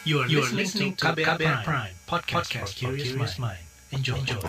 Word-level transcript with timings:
You 0.00 0.24
are, 0.24 0.28
you 0.32 0.40
are 0.40 0.48
listening 0.48 0.96
to 0.96 1.12
KBR, 1.12 1.36
KBR 1.36 1.60
Prime, 1.60 1.60
Prime 1.60 1.94
podcast, 2.08 2.48
podcast 2.48 2.72
for 2.72 2.96
curious 2.96 3.36
mind. 3.36 3.60
Enjoy. 3.92 4.16
Enjoy. 4.16 4.40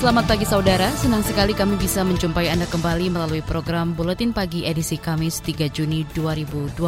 Selamat 0.00 0.24
pagi 0.24 0.48
saudara, 0.48 0.88
senang 0.96 1.20
sekali 1.20 1.52
kami 1.52 1.76
bisa 1.76 2.08
menjumpai 2.08 2.48
Anda 2.48 2.64
kembali 2.64 3.12
melalui 3.12 3.44
program 3.44 3.92
Buletin 3.92 4.32
Pagi 4.32 4.64
edisi 4.64 4.96
Kamis 4.96 5.44
3 5.44 5.68
Juni 5.68 6.08
2021. 6.16 6.80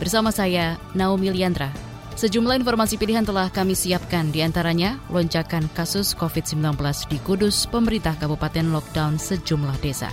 Bersama 0.00 0.32
saya, 0.32 0.80
Naomi 0.96 1.28
Liandra. 1.28 1.93
Sejumlah 2.14 2.62
informasi 2.62 2.94
pilihan 2.94 3.26
telah 3.26 3.50
kami 3.50 3.74
siapkan, 3.74 4.30
di 4.30 4.38
antaranya 4.38 5.02
lonjakan 5.10 5.66
kasus 5.74 6.14
COVID-19 6.14 6.78
di 7.10 7.18
Kudus, 7.18 7.66
pemerintah 7.66 8.14
kabupaten 8.14 8.70
lockdown 8.70 9.18
sejumlah 9.18 9.74
desa. 9.82 10.06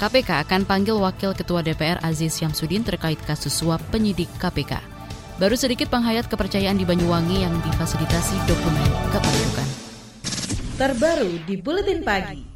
KPK 0.00 0.48
akan 0.48 0.64
panggil 0.64 0.96
Wakil 0.96 1.36
Ketua 1.36 1.60
DPR 1.60 2.00
Aziz 2.00 2.40
Syamsuddin 2.40 2.82
terkait 2.82 3.20
kasus 3.28 3.52
suap 3.52 3.84
penyidik 3.92 4.32
KPK. 4.40 4.80
Baru 5.36 5.52
sedikit 5.52 5.92
penghayat 5.92 6.26
kepercayaan 6.32 6.80
di 6.80 6.88
Banyuwangi 6.88 7.44
yang 7.44 7.54
difasilitasi 7.68 8.36
dokumen 8.48 8.90
kependudukan. 9.12 9.68
Terbaru 10.80 11.30
di 11.44 11.54
Buletin 11.60 12.00
Pagi. 12.00 12.51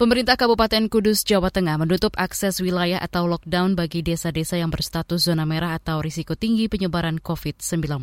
Pemerintah 0.00 0.40
Kabupaten 0.40 0.88
Kudus, 0.88 1.28
Jawa 1.28 1.52
Tengah 1.52 1.76
menutup 1.76 2.16
akses 2.16 2.64
wilayah 2.64 2.96
atau 3.04 3.28
lockdown 3.28 3.76
bagi 3.76 4.00
desa-desa 4.00 4.56
yang 4.56 4.72
berstatus 4.72 5.28
zona 5.28 5.44
merah 5.44 5.76
atau 5.76 6.00
risiko 6.00 6.32
tinggi 6.40 6.72
penyebaran 6.72 7.20
COVID-19. 7.20 8.00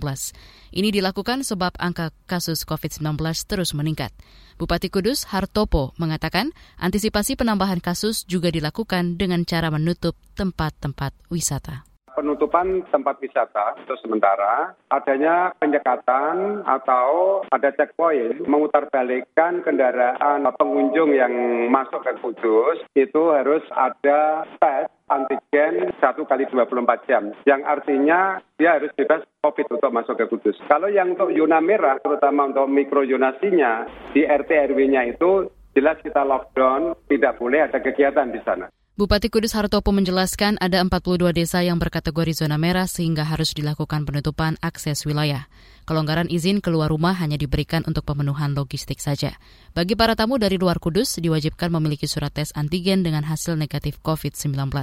Ini 0.77 0.93
dilakukan 0.93 1.41
sebab 1.41 1.73
angka 1.81 2.13
kasus 2.29 2.69
COVID-19 2.69 3.17
terus 3.49 3.73
meningkat. 3.73 4.13
Bupati 4.61 4.93
Kudus, 4.93 5.25
Hartopo, 5.25 5.97
mengatakan 5.97 6.53
antisipasi 6.77 7.33
penambahan 7.33 7.81
kasus 7.81 8.29
juga 8.29 8.53
dilakukan 8.53 9.17
dengan 9.17 9.41
cara 9.41 9.73
menutup 9.73 10.13
tempat-tempat 10.37 11.17
wisata 11.33 11.96
penutupan 12.17 12.81
tempat 12.89 13.21
wisata 13.21 13.77
untuk 13.77 14.01
sementara, 14.01 14.73
adanya 14.89 15.53
penyekatan 15.61 16.65
atau 16.65 17.45
ada 17.53 17.69
checkpoint 17.77 18.49
memutarbalikkan 18.49 19.61
kendaraan 19.61 20.49
pengunjung 20.57 21.13
yang 21.13 21.31
masuk 21.69 22.01
ke 22.01 22.17
Kudus 22.17 22.81
itu 22.97 23.21
harus 23.29 23.61
ada 23.77 24.49
tes 24.57 24.89
antigen 25.07 25.93
satu 26.01 26.25
kali 26.25 26.49
24 26.49 27.07
jam. 27.07 27.29
Yang 27.45 27.61
artinya 27.69 28.41
dia 28.57 28.81
harus 28.81 28.89
bebas 28.97 29.21
COVID 29.45 29.77
untuk 29.77 29.91
masuk 29.93 30.15
ke 30.17 30.25
Kudus. 30.25 30.57
Kalau 30.65 30.89
yang 30.89 31.13
untuk 31.13 31.31
zona 31.37 31.61
merah, 31.61 32.01
terutama 32.01 32.49
untuk 32.49 32.67
mikroyonasinya, 32.67 33.87
di 34.11 34.25
RT 34.25 34.73
RW-nya 34.73 35.13
itu 35.13 35.47
jelas 35.77 36.01
kita 36.01 36.25
lockdown, 36.25 36.97
tidak 37.05 37.37
boleh 37.37 37.69
ada 37.69 37.77
kegiatan 37.77 38.33
di 38.33 38.41
sana. 38.41 38.65
Bupati 38.97 39.29
Kudus 39.29 39.53
Hartopo 39.53 39.93
menjelaskan 39.93 40.57
ada 40.57 40.81
42 40.81 41.29
desa 41.29 41.61
yang 41.61 41.77
berkategori 41.77 42.33
zona 42.33 42.57
merah 42.57 42.89
sehingga 42.89 43.21
harus 43.29 43.53
dilakukan 43.53 44.09
penutupan 44.09 44.57
akses 44.57 45.05
wilayah. 45.05 45.45
Kelonggaran 45.85 46.25
izin 46.33 46.65
keluar 46.65 46.89
rumah 46.89 47.13
hanya 47.13 47.37
diberikan 47.37 47.85
untuk 47.85 48.09
pemenuhan 48.09 48.57
logistik 48.57 48.97
saja. 48.97 49.37
Bagi 49.77 49.93
para 49.93 50.17
tamu 50.17 50.41
dari 50.41 50.57
luar 50.57 50.81
Kudus, 50.81 51.21
diwajibkan 51.21 51.69
memiliki 51.77 52.09
surat 52.09 52.33
tes 52.33 52.49
antigen 52.57 53.05
dengan 53.05 53.21
hasil 53.21 53.53
negatif 53.53 54.01
COVID-19. 54.01 54.73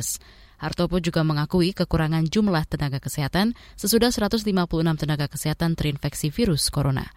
Hartopo 0.62 1.02
juga 1.02 1.26
mengakui 1.26 1.74
kekurangan 1.74 2.30
jumlah 2.30 2.70
tenaga 2.70 3.02
kesehatan 3.02 3.58
sesudah 3.74 4.14
156 4.14 4.46
tenaga 4.94 5.26
kesehatan 5.26 5.74
terinfeksi 5.74 6.30
virus 6.30 6.70
corona. 6.70 7.10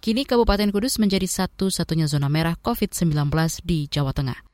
Kini 0.00 0.24
Kabupaten 0.24 0.72
Kudus 0.72 0.96
menjadi 0.96 1.28
satu-satunya 1.28 2.08
zona 2.08 2.32
merah 2.32 2.56
COVID-19 2.56 3.28
di 3.68 3.84
Jawa 3.92 4.16
Tengah. 4.16 4.47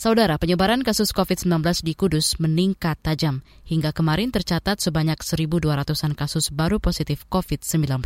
Saudara, 0.00 0.40
penyebaran 0.40 0.80
kasus 0.80 1.12
COVID-19 1.12 1.60
di 1.84 1.92
Kudus 1.92 2.40
meningkat 2.40 2.96
tajam. 3.04 3.44
Hingga 3.68 3.92
kemarin 3.92 4.32
tercatat 4.32 4.80
sebanyak 4.80 5.20
1.200-an 5.20 6.16
kasus 6.16 6.48
baru 6.48 6.80
positif 6.80 7.28
COVID-19. 7.28 8.00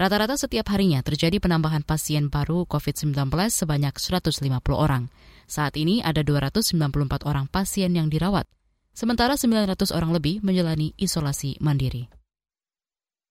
Rata-rata 0.00 0.40
setiap 0.40 0.72
harinya 0.72 1.04
terjadi 1.04 1.36
penambahan 1.36 1.84
pasien 1.84 2.32
baru 2.32 2.64
COVID-19 2.64 3.36
sebanyak 3.52 3.92
150 4.00 4.48
orang. 4.72 5.12
Saat 5.44 5.76
ini 5.76 6.00
ada 6.00 6.24
294 6.24 6.80
orang 7.28 7.52
pasien 7.52 7.92
yang 7.92 8.08
dirawat. 8.08 8.48
Sementara 8.96 9.36
900 9.36 9.92
orang 9.92 10.16
lebih 10.16 10.40
menjalani 10.40 10.96
isolasi 10.96 11.60
mandiri. 11.60 12.19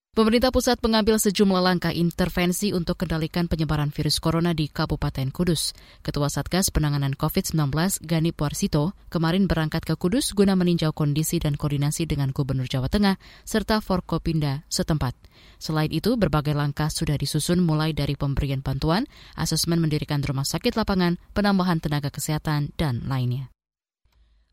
Pemerintah 0.09 0.49
pusat 0.49 0.81
mengambil 0.81 1.21
sejumlah 1.21 1.61
langkah 1.61 1.93
intervensi 1.93 2.73
untuk 2.73 2.99
kendalikan 2.99 3.45
penyebaran 3.45 3.93
virus 3.93 4.17
corona 4.17 4.57
di 4.57 4.65
Kabupaten 4.65 5.29
Kudus. 5.29 5.71
Ketua 6.01 6.33
Satgas 6.33 6.73
Penanganan 6.73 7.13
COVID-19 7.13 7.69
Gani 8.03 8.33
Puarsito 8.33 8.97
kemarin 9.13 9.45
berangkat 9.45 9.85
ke 9.85 9.93
Kudus 9.95 10.33
guna 10.33 10.57
meninjau 10.57 10.97
kondisi 10.97 11.37
dan 11.37 11.53
koordinasi 11.53 12.09
dengan 12.09 12.33
Gubernur 12.33 12.65
Jawa 12.65 12.89
Tengah 12.89 13.21
serta 13.45 13.85
Forkopinda 13.85 14.65
setempat. 14.65 15.13
Selain 15.61 15.93
itu, 15.93 16.17
berbagai 16.17 16.57
langkah 16.57 16.89
sudah 16.89 17.13
disusun 17.13 17.61
mulai 17.61 17.93
dari 17.93 18.17
pemberian 18.17 18.65
bantuan, 18.65 19.05
asesmen 19.37 19.77
mendirikan 19.77 20.25
rumah 20.25 20.43
sakit 20.43 20.73
lapangan, 20.73 21.21
penambahan 21.37 21.77
tenaga 21.77 22.09
kesehatan, 22.09 22.73
dan 22.81 23.05
lainnya. 23.05 23.53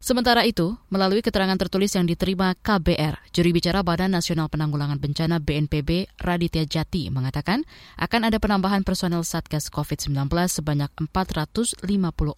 Sementara 0.06 0.46
itu, 0.46 0.78
melalui 0.86 1.18
keterangan 1.18 1.58
tertulis 1.58 1.90
yang 1.98 2.06
diterima 2.06 2.54
KBR, 2.54 3.26
juri 3.34 3.50
bicara 3.50 3.82
Badan 3.82 4.14
Nasional 4.14 4.46
Penanggulangan 4.46 5.02
Bencana 5.02 5.42
BNPB 5.42 6.22
Raditya 6.22 6.62
Jati 6.62 7.10
mengatakan 7.10 7.66
akan 7.98 8.30
ada 8.30 8.38
penambahan 8.38 8.86
personel 8.86 9.26
Satgas 9.26 9.66
COVID-19 9.66 10.30
sebanyak 10.46 10.94
450 11.10 11.82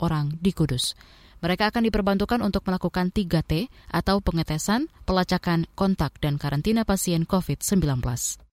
orang 0.00 0.32
di 0.40 0.56
Kudus. 0.56 0.96
Mereka 1.44 1.68
akan 1.68 1.84
diperbantukan 1.84 2.40
untuk 2.40 2.64
melakukan 2.64 3.12
3T 3.12 3.68
atau 3.92 4.24
pengetesan, 4.24 4.88
pelacakan, 5.04 5.68
kontak, 5.76 6.16
dan 6.24 6.40
karantina 6.40 6.88
pasien 6.88 7.28
COVID-19. 7.28 8.47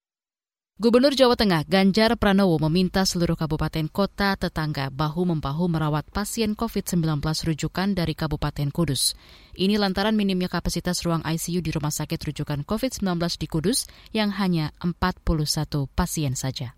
Gubernur 0.76 1.16
Jawa 1.16 1.40
Tengah 1.40 1.64
Ganjar 1.72 2.20
Pranowo 2.20 2.60
meminta 2.68 3.08
seluruh 3.08 3.40
kabupaten 3.40 3.88
kota 3.88 4.36
tetangga 4.36 4.92
bahu-membahu 4.92 5.72
merawat 5.72 6.04
pasien 6.12 6.52
COVID-19 6.52 7.24
rujukan 7.24 7.96
dari 7.96 8.12
Kabupaten 8.12 8.76
Kudus. 8.76 9.16
Ini 9.56 9.80
lantaran 9.80 10.20
minimnya 10.20 10.52
kapasitas 10.52 11.00
ruang 11.08 11.24
ICU 11.24 11.64
di 11.64 11.72
rumah 11.72 11.96
sakit 11.96 12.20
rujukan 12.20 12.68
COVID-19 12.68 13.08
di 13.40 13.48
Kudus 13.48 13.88
yang 14.12 14.36
hanya 14.36 14.76
41 14.84 15.24
pasien 15.96 16.36
saja 16.36 16.76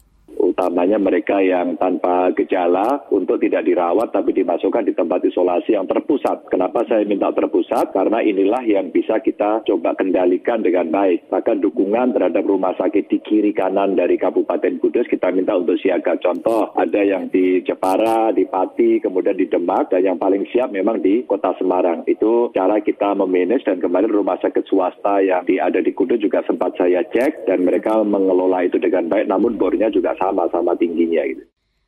utamanya 0.57 0.97
mereka 0.97 1.37
yang 1.37 1.77
tanpa 1.77 2.33
gejala 2.33 3.05
untuk 3.13 3.37
tidak 3.37 3.61
dirawat 3.61 4.09
tapi 4.09 4.33
dimasukkan 4.33 4.89
di 4.89 4.97
tempat 4.97 5.21
isolasi 5.21 5.77
yang 5.77 5.85
terpusat. 5.85 6.49
Kenapa 6.49 6.81
saya 6.89 7.05
minta 7.05 7.29
terpusat? 7.29 7.93
Karena 7.93 8.25
inilah 8.25 8.65
yang 8.65 8.89
bisa 8.89 9.21
kita 9.21 9.61
coba 9.69 9.93
kendalikan 9.93 10.65
dengan 10.65 10.89
baik. 10.89 11.29
Bahkan 11.29 11.61
dukungan 11.61 12.17
terhadap 12.17 12.41
rumah 12.41 12.73
sakit 12.73 13.05
di 13.05 13.21
kiri 13.21 13.53
kanan 13.53 13.93
dari 13.93 14.17
Kabupaten 14.17 14.81
Kudus 14.81 15.05
kita 15.05 15.29
minta 15.29 15.53
untuk 15.53 15.77
siaga. 15.77 16.17
Contoh, 16.17 16.73
ada 16.73 17.05
yang 17.05 17.29
di 17.29 17.61
Jepara, 17.61 18.33
di 18.33 18.49
Pati, 18.49 18.97
kemudian 18.97 19.37
di 19.37 19.45
Demak, 19.45 19.93
dan 19.93 20.09
yang 20.09 20.17
paling 20.17 20.41
siap 20.49 20.73
memang 20.73 21.05
di 21.05 21.21
Kota 21.29 21.53
Semarang. 21.61 22.01
Itu 22.09 22.49
cara 22.57 22.81
kita 22.81 23.13
memanage 23.13 23.61
dan 23.61 23.77
kemarin 23.77 24.09
rumah 24.09 24.41
sakit 24.41 24.65
swasta 24.65 25.21
yang 25.21 25.45
di, 25.45 25.61
ada 25.61 25.85
di 25.85 25.93
Kudus 25.93 26.17
juga 26.17 26.41
sempat 26.49 26.73
saya 26.81 27.05
cek 27.05 27.45
dan 27.45 27.61
mereka 27.61 28.01
mengelola 28.01 28.65
itu 28.65 28.81
dengan 28.81 29.05
baik, 29.05 29.29
namun 29.29 29.61
bornya 29.61 29.93
juga 29.93 30.17
sama 30.17 30.46
sama 30.51 30.73
tingginya 30.79 31.23
gitu. 31.27 31.43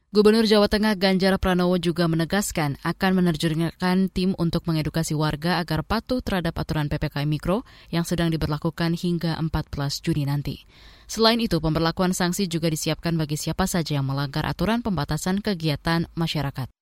Gubernur 0.09 0.42
Jawa 0.50 0.66
Tengah 0.66 0.97
Ganjar 0.97 1.38
Pranowo 1.38 1.78
juga 1.78 2.09
menegaskan 2.09 2.81
akan 2.81 3.12
menerjunkan 3.22 4.09
tim 4.09 4.34
untuk 4.42 4.66
mengedukasi 4.66 5.14
warga 5.14 5.62
agar 5.62 5.86
patuh 5.86 6.18
terhadap 6.25 6.58
aturan 6.58 6.90
PPKM 6.90 7.30
Mikro 7.30 7.62
yang 7.94 8.02
sedang 8.02 8.34
diberlakukan 8.34 8.97
hingga 8.97 9.38
14 9.38 10.02
Juni 10.02 10.25
nanti. 10.25 10.66
Selain 11.06 11.38
itu, 11.38 11.62
pemberlakuan 11.62 12.18
sanksi 12.18 12.50
juga 12.50 12.74
disiapkan 12.74 13.22
bagi 13.22 13.38
siapa 13.38 13.70
saja 13.70 14.02
yang 14.02 14.09
melanggar 14.09 14.50
aturan 14.50 14.82
pembatasan 14.82 15.46
kegiatan 15.46 16.09
masyarakat. 16.17 16.78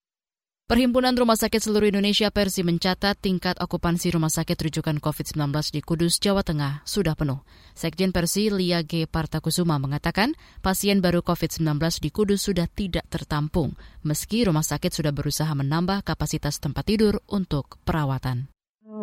Perhimpunan 0.68 1.16
Rumah 1.16 1.40
Sakit 1.40 1.64
Seluruh 1.64 1.88
Indonesia 1.88 2.28
Persi 2.28 2.60
mencatat 2.60 3.16
tingkat 3.24 3.56
okupansi 3.56 4.12
rumah 4.12 4.28
sakit 4.28 4.68
rujukan 4.68 5.00
COVID-19 5.00 5.48
di 5.72 5.80
Kudus, 5.80 6.20
Jawa 6.20 6.44
Tengah 6.44 6.84
sudah 6.84 7.16
penuh. 7.16 7.40
Sekjen 7.72 8.12
Persi 8.12 8.52
Lia 8.52 8.84
G. 8.84 9.08
Partakusuma 9.08 9.80
mengatakan 9.80 10.36
pasien 10.60 11.00
baru 11.00 11.24
COVID-19 11.24 11.80
di 12.04 12.12
Kudus 12.12 12.52
sudah 12.52 12.68
tidak 12.68 13.08
tertampung, 13.08 13.80
meski 14.04 14.44
rumah 14.44 14.60
sakit 14.60 14.92
sudah 14.92 15.16
berusaha 15.16 15.48
menambah 15.56 16.04
kapasitas 16.04 16.60
tempat 16.60 16.84
tidur 16.84 17.24
untuk 17.32 17.80
perawatan. 17.88 18.52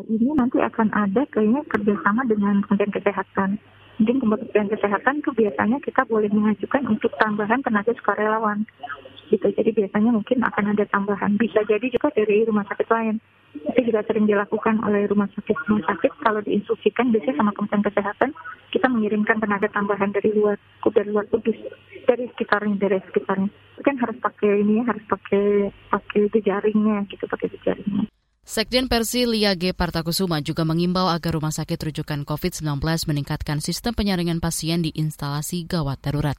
Ini 0.05 0.37
nanti 0.37 0.60
akan 0.60 0.93
ada 0.93 1.25
kayaknya 1.32 1.64
kerjasama 1.72 2.28
dengan 2.28 2.60
Kementerian 2.69 2.93
Kesehatan. 2.93 3.56
Mungkin 4.05 4.20
Kementerian 4.20 4.69
Kesehatan 4.69 5.25
itu 5.25 5.32
biasanya 5.32 5.81
kita 5.81 6.05
boleh 6.12 6.28
mengajukan 6.28 6.93
untuk 6.93 7.08
tambahan 7.17 7.64
tenaga 7.64 7.96
sukarelawan 7.96 8.69
gitu. 9.34 9.50
Jadi 9.50 9.70
biasanya 9.75 10.14
mungkin 10.14 10.38
akan 10.46 10.78
ada 10.78 10.86
tambahan. 10.86 11.34
Bisa 11.34 11.66
jadi 11.66 11.82
juga 11.90 12.14
dari 12.14 12.46
rumah 12.46 12.62
sakit 12.70 12.86
lain. 12.86 13.19
Itu 13.54 13.81
juga 13.86 14.02
sering 14.06 14.26
dilakukan 14.31 14.82
oleh 14.82 15.06
rumah 15.10 15.31
sakit 15.34 15.56
rumah 15.70 15.86
sakit 15.86 16.10
kalau 16.22 16.42
diinstruksikan 16.42 17.14
biasanya 17.14 17.38
sama 17.38 17.54
Kementerian 17.54 17.86
Kesehatan 17.86 18.31
kita 18.75 18.86
mengirimkan 18.90 19.38
tenaga 19.38 19.70
tambahan 19.70 20.10
dari 20.10 20.34
luar 20.34 20.58
dari 20.90 21.10
luar 21.10 21.26
kudus. 21.31 21.58
dari 22.04 22.28
sekitarnya 22.28 22.76
dari 22.76 23.00
sekitarnya 23.00 23.48
kan 23.81 23.96
harus 23.96 24.20
pakai 24.20 24.60
ini 24.60 24.84
harus 24.84 25.00
pakai 25.08 25.72
pakai 25.88 26.28
jejaringnya 26.36 27.08
gitu 27.08 27.25
pakai 27.25 27.48
jejaringnya 27.48 28.04
Sekjen 28.44 28.92
Persi 28.92 29.25
Lia 29.25 29.56
G. 29.56 29.72
Partakusuma 29.72 30.44
juga 30.44 30.69
mengimbau 30.69 31.08
agar 31.08 31.32
rumah 31.32 31.48
sakit 31.48 31.81
rujukan 31.81 32.28
COVID-19 32.28 32.76
meningkatkan 33.08 33.64
sistem 33.64 33.96
penyaringan 33.96 34.36
pasien 34.36 34.84
di 34.84 34.92
instalasi 34.92 35.64
gawat 35.64 36.04
darurat, 36.04 36.36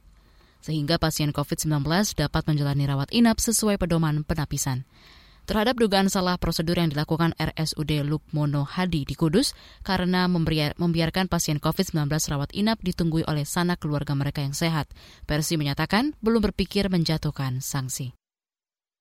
sehingga 0.66 0.98
pasien 0.98 1.30
COVID-19 1.30 1.86
dapat 2.18 2.42
menjalani 2.50 2.90
rawat 2.90 3.14
inap 3.14 3.38
sesuai 3.38 3.78
pedoman 3.78 4.26
penapisan. 4.26 4.82
Terhadap 5.46 5.78
dugaan 5.78 6.10
salah 6.10 6.34
prosedur 6.42 6.74
yang 6.74 6.90
dilakukan 6.90 7.30
RSUD 7.38 8.02
Lukmono 8.02 8.66
Hadi 8.66 9.06
di 9.06 9.14
Kudus 9.14 9.54
karena 9.86 10.26
membiarkan 10.26 11.30
pasien 11.30 11.62
COVID-19 11.62 12.10
rawat 12.10 12.50
inap 12.50 12.82
ditunggui 12.82 13.22
oleh 13.30 13.46
sanak 13.46 13.78
keluarga 13.78 14.18
mereka 14.18 14.42
yang 14.42 14.58
sehat, 14.58 14.90
Persi 15.22 15.54
menyatakan 15.54 16.18
belum 16.18 16.50
berpikir 16.50 16.90
menjatuhkan 16.90 17.62
sanksi. 17.62 18.10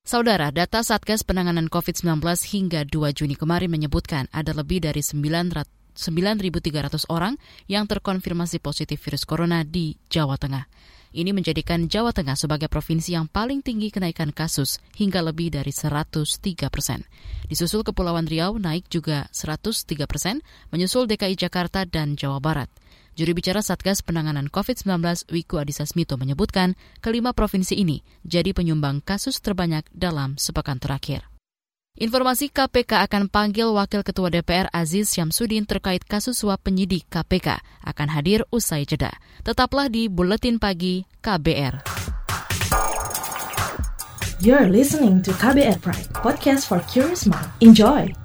Saudara, 0.06 0.54
data 0.54 0.86
Satgas 0.86 1.26
Penanganan 1.26 1.66
COVID-19 1.66 2.22
hingga 2.54 2.86
2 2.86 3.18
Juni 3.18 3.34
kemarin 3.34 3.74
menyebutkan 3.74 4.30
ada 4.30 4.54
lebih 4.54 4.86
dari 4.86 5.02
9.300 5.02 5.98
orang 7.10 7.42
yang 7.66 7.90
terkonfirmasi 7.90 8.62
positif 8.62 9.02
virus 9.02 9.26
corona 9.26 9.66
di 9.66 9.98
Jawa 10.14 10.38
Tengah. 10.38 10.70
Ini 11.16 11.32
menjadikan 11.32 11.88
Jawa 11.88 12.12
Tengah 12.12 12.36
sebagai 12.36 12.68
provinsi 12.68 13.16
yang 13.16 13.32
paling 13.32 13.64
tinggi 13.64 13.88
kenaikan 13.88 14.36
kasus 14.36 14.84
hingga 15.00 15.24
lebih 15.24 15.48
dari 15.48 15.72
103 15.72 16.68
persen. 16.68 17.08
Disusul 17.48 17.88
Kepulauan 17.88 18.28
Riau 18.28 18.60
naik 18.60 18.92
juga 18.92 19.32
103 19.32 20.12
persen, 20.12 20.44
menyusul 20.76 21.08
DKI 21.08 21.40
Jakarta 21.40 21.88
dan 21.88 22.20
Jawa 22.20 22.44
Barat. 22.44 22.68
Juru 23.16 23.32
bicara 23.32 23.64
Satgas 23.64 24.04
Penanganan 24.04 24.52
COVID-19 24.52 25.32
Wiku 25.32 25.56
Adhisa 25.56 25.88
Smito 25.88 26.20
menyebutkan 26.20 26.76
kelima 27.00 27.32
provinsi 27.32 27.80
ini 27.80 28.04
jadi 28.28 28.52
penyumbang 28.52 29.00
kasus 29.00 29.40
terbanyak 29.40 29.88
dalam 29.96 30.36
sepekan 30.36 30.84
terakhir. 30.84 31.35
Informasi 31.96 32.52
KPK 32.52 33.08
akan 33.08 33.32
panggil 33.32 33.72
Wakil 33.72 34.04
Ketua 34.04 34.28
DPR 34.28 34.68
Aziz 34.76 35.08
Syamsuddin 35.16 35.64
terkait 35.64 36.04
kasus 36.04 36.36
suap 36.36 36.68
penyidik 36.68 37.08
KPK 37.08 37.56
akan 37.88 38.12
hadir 38.12 38.44
usai 38.52 38.84
jeda. 38.84 39.16
Tetaplah 39.48 39.88
di 39.88 40.12
Buletin 40.12 40.60
Pagi 40.60 41.08
KBR. 41.24 41.88
You're 44.44 44.68
listening 44.68 45.24
to 45.24 45.32
KBR 45.40 45.80
Pride, 45.80 46.12
podcast 46.20 46.68
for 46.68 46.84
curious 46.92 47.24
mind. 47.24 47.48
Enjoy! 47.64 48.25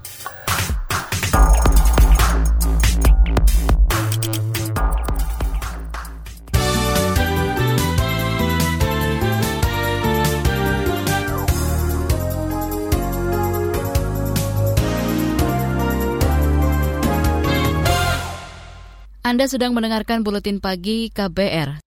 Anda 19.21 19.45
sedang 19.45 19.77
mendengarkan 19.77 20.25
buletin 20.25 20.57
pagi 20.57 21.13
KBR. 21.13 21.77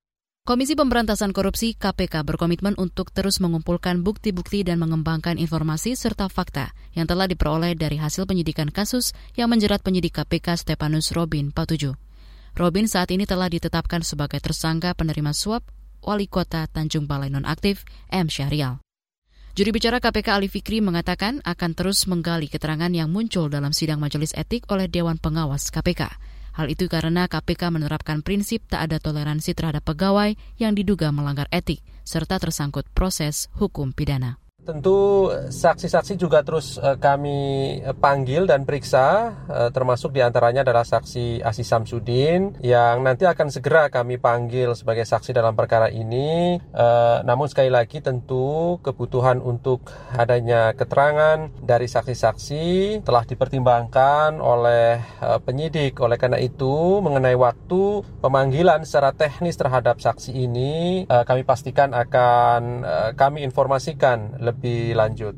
Komisi 0.47 0.79
Pemberantasan 0.79 1.35
Korupsi 1.35 1.75
KPK 1.75 2.23
berkomitmen 2.23 2.79
untuk 2.79 3.11
terus 3.11 3.43
mengumpulkan 3.43 4.07
bukti-bukti 4.07 4.63
dan 4.63 4.79
mengembangkan 4.79 5.35
informasi 5.43 5.99
serta 5.99 6.31
fakta 6.31 6.71
yang 6.95 7.11
telah 7.11 7.27
diperoleh 7.27 7.75
dari 7.75 7.99
hasil 7.99 8.31
penyidikan 8.31 8.71
kasus 8.71 9.11
yang 9.35 9.51
menjerat 9.51 9.83
penyidik 9.83 10.15
KPK 10.15 10.63
Stepanus 10.63 11.11
Robin 11.11 11.51
Patuju. 11.51 11.99
Robin 12.55 12.87
saat 12.87 13.11
ini 13.11 13.27
telah 13.27 13.51
ditetapkan 13.51 14.07
sebagai 14.07 14.39
tersangka 14.39 14.95
penerima 14.95 15.35
suap 15.35 15.67
Wali 16.07 16.31
Kota 16.31 16.71
Tanjung 16.71 17.11
Balai 17.11 17.35
Nonaktif 17.35 17.83
M. 18.15 18.31
Syahrial. 18.31 18.79
Juri 19.59 19.75
bicara 19.75 19.99
KPK 19.99 20.39
Ali 20.39 20.47
Fikri 20.47 20.79
mengatakan 20.79 21.43
akan 21.43 21.71
terus 21.75 22.07
menggali 22.07 22.47
keterangan 22.47 22.95
yang 22.95 23.11
muncul 23.11 23.51
dalam 23.51 23.75
sidang 23.75 23.99
majelis 23.99 24.31
etik 24.39 24.71
oleh 24.71 24.87
Dewan 24.87 25.19
Pengawas 25.19 25.75
KPK. 25.75 26.34
Hal 26.55 26.71
itu 26.71 26.87
karena 26.87 27.27
KPK 27.27 27.75
menerapkan 27.75 28.23
prinsip 28.23 28.63
tak 28.71 28.87
ada 28.87 29.03
toleransi 29.03 29.59
terhadap 29.59 29.83
pegawai 29.83 30.39
yang 30.55 30.79
diduga 30.79 31.11
melanggar 31.11 31.51
etik 31.51 31.83
serta 32.07 32.39
tersangkut 32.39 32.87
proses 32.95 33.51
hukum 33.59 33.91
pidana. 33.91 34.44
Tentu 34.65 35.29
saksi-saksi 35.53 36.17
juga 36.17 36.41
terus 36.41 36.81
uh, 36.81 36.97
kami 36.97 37.37
uh, 37.85 37.93
panggil 37.93 38.49
dan 38.49 38.65
periksa, 38.65 39.37
uh, 39.45 39.69
termasuk 39.69 40.17
di 40.17 40.25
antaranya 40.25 40.65
adalah 40.65 40.89
saksi 40.89 41.45
Asis 41.45 41.69
Samsudin 41.69 42.57
yang 42.65 43.05
nanti 43.05 43.29
akan 43.29 43.53
segera 43.53 43.93
kami 43.93 44.17
panggil 44.17 44.73
sebagai 44.73 45.05
saksi 45.05 45.37
dalam 45.37 45.53
perkara 45.53 45.93
ini. 45.93 46.57
namun 47.25 47.47
sekali 47.51 47.69
lagi 47.69 48.01
tentu 48.01 48.79
kebutuhan 48.81 49.43
untuk 49.45 49.91
adanya 50.17 50.73
keterangan 50.73 51.51
dari 51.61 51.85
saksi-saksi 51.85 52.65
telah 53.05 53.25
dipertimbangkan 53.27 54.41
oleh 54.41 55.01
penyidik. 55.45 56.01
Oleh 56.01 56.17
karena 56.17 56.41
itu 56.41 57.03
mengenai 57.05 57.37
waktu 57.37 58.05
pemanggilan 58.23 58.87
secara 58.87 59.13
teknis 59.13 59.59
terhadap 59.59 60.01
saksi 60.01 60.33
ini 60.33 61.05
kami 61.07 61.43
pastikan 61.45 61.93
akan 61.93 62.63
kami 63.19 63.45
informasikan 63.45 64.39
lebih 64.41 64.54
lanjut. 64.95 65.35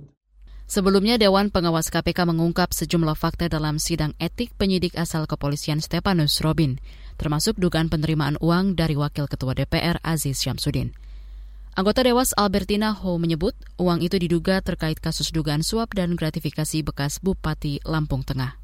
Sebelumnya, 0.67 1.15
Dewan 1.15 1.55
Pengawas 1.55 1.95
KPK 1.95 2.27
mengungkap 2.27 2.75
sejumlah 2.75 3.15
fakta 3.15 3.47
dalam 3.47 3.79
sidang 3.79 4.19
etik 4.19 4.51
penyidik 4.59 4.99
asal 4.99 5.31
kepolisian 5.31 5.79
Stepanus 5.79 6.43
Robin, 6.43 6.83
termasuk 7.15 7.55
dugaan 7.55 7.87
penerimaan 7.87 8.35
uang 8.43 8.75
dari 8.75 8.99
Wakil 8.99 9.31
Ketua 9.31 9.55
DPR 9.55 10.03
Aziz 10.03 10.43
Syamsuddin. 10.43 10.91
Anggota 11.79 12.03
Dewas 12.03 12.35
Albertina 12.35 12.91
Ho 12.99 13.15
menyebut 13.21 13.55
uang 13.79 14.03
itu 14.03 14.19
diduga 14.19 14.59
terkait 14.59 14.99
kasus 14.99 15.31
dugaan 15.31 15.63
suap 15.63 15.95
dan 15.95 16.19
gratifikasi 16.19 16.83
bekas 16.83 17.23
Bupati 17.23 17.85
Lampung 17.87 18.27
Tengah. 18.27 18.59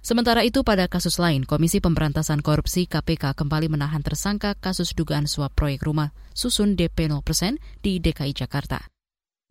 Sementara 0.00 0.46
itu 0.46 0.62
pada 0.62 0.86
kasus 0.86 1.18
lain, 1.18 1.42
Komisi 1.42 1.82
Pemberantasan 1.82 2.40
Korupsi 2.40 2.86
KPK 2.86 3.34
kembali 3.34 3.72
menahan 3.72 4.00
tersangka 4.00 4.52
kasus 4.56 4.94
dugaan 4.96 5.26
suap 5.26 5.58
proyek 5.58 5.84
rumah 5.84 6.14
susun 6.36 6.78
DP 6.78 7.10
0% 7.10 7.58
di 7.82 7.98
DKI 7.98 8.32
Jakarta. 8.32 8.99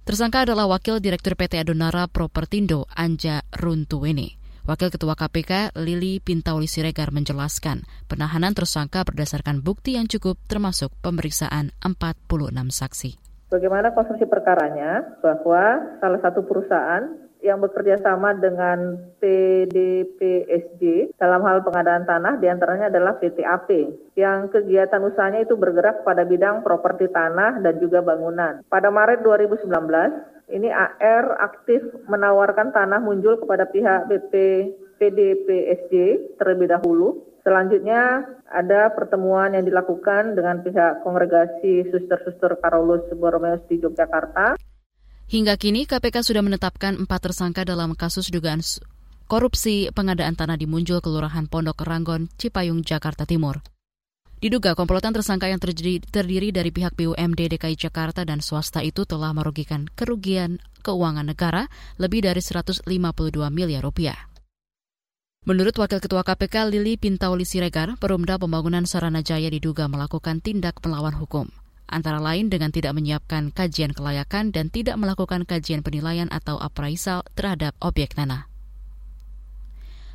Tersangka 0.10 0.42
adalah 0.42 0.66
Wakil 0.66 0.98
Direktur 1.06 1.38
PT 1.38 1.62
Adonara 1.62 2.10
Propertindo, 2.10 2.90
Anja 2.98 3.46
Runtuweni. 3.54 4.42
Wakil 4.66 4.90
Ketua 4.90 5.14
KPK 5.14 5.78
Lili 5.86 6.18
Pintauli 6.18 6.66
Siregar 6.66 7.14
menjelaskan 7.14 7.86
penahanan 8.10 8.58
tersangka 8.58 9.06
berdasarkan 9.06 9.62
bukti 9.62 10.02
yang 10.02 10.10
cukup 10.10 10.42
termasuk 10.50 10.90
pemeriksaan 11.06 11.78
46 11.86 12.26
saksi. 12.74 13.22
Bagaimana 13.54 13.94
konstruksi 13.94 14.26
perkaranya 14.26 15.22
bahwa 15.22 15.78
salah 16.02 16.20
satu 16.26 16.42
perusahaan 16.42 17.29
yang 17.40 17.64
bekerja 17.64 18.00
sama 18.04 18.36
dengan 18.36 19.00
PDPSJ 19.24 21.16
dalam 21.16 21.40
hal 21.48 21.64
pengadaan 21.64 22.04
tanah 22.04 22.36
di 22.40 22.52
antaranya 22.52 22.92
adalah 22.92 23.16
PTAP 23.16 23.70
yang 24.20 24.52
kegiatan 24.52 25.00
usahanya 25.00 25.48
itu 25.48 25.56
bergerak 25.56 26.04
pada 26.04 26.28
bidang 26.28 26.62
properti 26.68 27.08
tanah 27.08 27.64
dan 27.64 27.80
juga 27.80 28.04
bangunan. 28.04 28.60
Pada 28.68 28.92
Maret 28.92 29.24
2019 29.24 29.72
ini 30.50 30.68
AR 30.68 31.40
aktif 31.40 31.80
menawarkan 32.10 32.76
tanah 32.76 33.00
muncul 33.00 33.40
kepada 33.40 33.70
pihak 33.70 34.10
BP 34.12 34.34
PDPSJ 35.00 35.94
terlebih 36.36 36.68
dahulu. 36.76 37.24
Selanjutnya 37.48 38.28
ada 38.52 38.92
pertemuan 38.92 39.56
yang 39.56 39.64
dilakukan 39.64 40.36
dengan 40.36 40.60
pihak 40.60 41.08
kongregasi 41.08 41.88
suster-suster 41.88 42.60
Karolus 42.60 43.08
Borromeus 43.16 43.64
di 43.72 43.80
Yogyakarta. 43.80 44.60
Hingga 45.30 45.62
kini 45.62 45.86
KPK 45.86 46.26
sudah 46.26 46.42
menetapkan 46.42 47.06
empat 47.06 47.30
tersangka 47.30 47.62
dalam 47.62 47.94
kasus 47.94 48.34
dugaan 48.34 48.66
korupsi 49.30 49.94
pengadaan 49.94 50.34
tanah 50.34 50.58
di 50.58 50.66
Munjul, 50.66 51.06
Kelurahan 51.06 51.46
Pondok 51.46 51.86
Ranggon, 51.86 52.34
Cipayung, 52.42 52.82
Jakarta 52.82 53.30
Timur. 53.30 53.62
Diduga 54.42 54.74
komplotan 54.74 55.14
tersangka 55.14 55.46
yang 55.46 55.62
terdiri, 55.62 56.02
terdiri 56.02 56.50
dari 56.50 56.74
pihak 56.74 56.98
BUMD 56.98 57.46
DKI 57.46 57.78
Jakarta 57.78 58.26
dan 58.26 58.42
swasta 58.42 58.82
itu 58.82 59.06
telah 59.06 59.30
merugikan 59.38 59.86
kerugian 59.94 60.58
keuangan 60.82 61.30
negara 61.30 61.70
lebih 62.02 62.26
dari 62.26 62.42
152 62.42 62.90
miliar 63.54 63.86
rupiah. 63.86 64.18
Menurut 65.46 65.78
Wakil 65.78 66.02
Ketua 66.02 66.26
KPK 66.26 66.74
Lili 66.74 66.98
Pintauli 66.98 67.46
Siregar, 67.46 68.02
Perumda 68.02 68.42
Pembangunan 68.42 68.90
Sarana 68.90 69.22
Jaya 69.22 69.54
diduga 69.54 69.86
melakukan 69.86 70.42
tindak 70.42 70.82
melawan 70.82 71.14
hukum 71.14 71.54
antara 71.90 72.22
lain 72.24 72.48
dengan 72.48 72.70
tidak 72.70 72.94
menyiapkan 72.96 73.52
kajian 73.52 73.92
kelayakan 73.92 74.54
dan 74.54 74.70
tidak 74.70 74.96
melakukan 74.96 75.44
kajian 75.44 75.82
penilaian 75.82 76.30
atau 76.30 76.62
appraisal 76.62 77.26
terhadap 77.34 77.74
objek 77.82 78.14
tanah. 78.16 78.50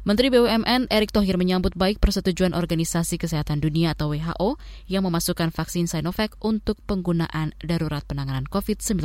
Menteri 0.04 0.28
BUMN 0.28 0.92
Erick 0.92 1.16
Thohir 1.16 1.40
menyambut 1.40 1.72
baik 1.80 1.96
persetujuan 1.96 2.52
Organisasi 2.52 3.16
Kesehatan 3.16 3.64
Dunia 3.64 3.96
atau 3.96 4.12
WHO 4.12 4.60
yang 4.84 5.08
memasukkan 5.08 5.48
vaksin 5.48 5.88
Sinovac 5.88 6.36
untuk 6.44 6.76
penggunaan 6.84 7.56
darurat 7.64 8.04
penanganan 8.04 8.44
COVID-19. 8.44 9.00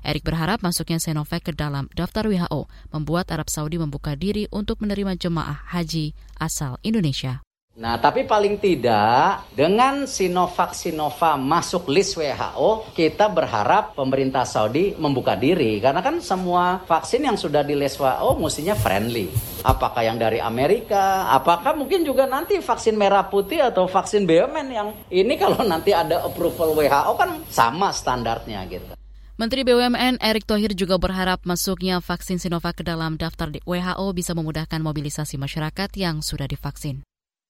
Erick 0.00 0.24
berharap 0.24 0.64
masuknya 0.64 1.04
Sinovac 1.04 1.44
ke 1.44 1.52
dalam 1.52 1.92
daftar 1.92 2.32
WHO 2.32 2.64
membuat 2.96 3.28
Arab 3.28 3.52
Saudi 3.52 3.76
membuka 3.76 4.16
diri 4.16 4.48
untuk 4.48 4.80
menerima 4.80 5.20
jemaah 5.20 5.68
haji 5.68 6.16
asal 6.40 6.80
Indonesia. 6.80 7.45
Nah, 7.76 8.00
tapi 8.00 8.24
paling 8.24 8.56
tidak 8.56 9.52
dengan 9.52 10.08
Sinovac 10.08 10.72
Sinova 10.72 11.36
masuk 11.36 11.92
list 11.92 12.16
WHO, 12.16 12.88
kita 12.96 13.28
berharap 13.28 13.92
pemerintah 13.92 14.48
Saudi 14.48 14.96
membuka 14.96 15.36
diri 15.36 15.76
karena 15.76 16.00
kan 16.00 16.24
semua 16.24 16.80
vaksin 16.88 17.28
yang 17.28 17.36
sudah 17.36 17.60
di 17.60 17.76
list 17.76 18.00
WHO 18.00 18.40
mestinya 18.40 18.72
friendly. 18.72 19.28
Apakah 19.60 20.08
yang 20.08 20.16
dari 20.16 20.40
Amerika, 20.40 21.28
apakah 21.28 21.76
mungkin 21.76 22.00
juga 22.00 22.24
nanti 22.24 22.64
vaksin 22.64 22.96
merah 22.96 23.28
putih 23.28 23.60
atau 23.68 23.84
vaksin 23.84 24.24
BUMN 24.24 24.68
yang 24.72 24.88
ini 25.12 25.36
kalau 25.36 25.60
nanti 25.60 25.92
ada 25.92 26.24
approval 26.24 26.72
WHO 26.72 27.12
kan 27.12 27.44
sama 27.52 27.92
standarnya 27.92 28.64
gitu. 28.72 28.96
Menteri 29.36 29.68
BUMN 29.68 30.16
Erick 30.24 30.48
Thohir 30.48 30.72
juga 30.72 30.96
berharap 30.96 31.44
masuknya 31.44 32.00
vaksin 32.00 32.40
Sinovac 32.40 32.80
ke 32.80 32.88
dalam 32.88 33.20
daftar 33.20 33.52
WHO 33.68 34.06
bisa 34.16 34.32
memudahkan 34.32 34.80
mobilisasi 34.80 35.36
masyarakat 35.36 35.92
yang 35.92 36.24
sudah 36.24 36.48
divaksin. 36.48 37.04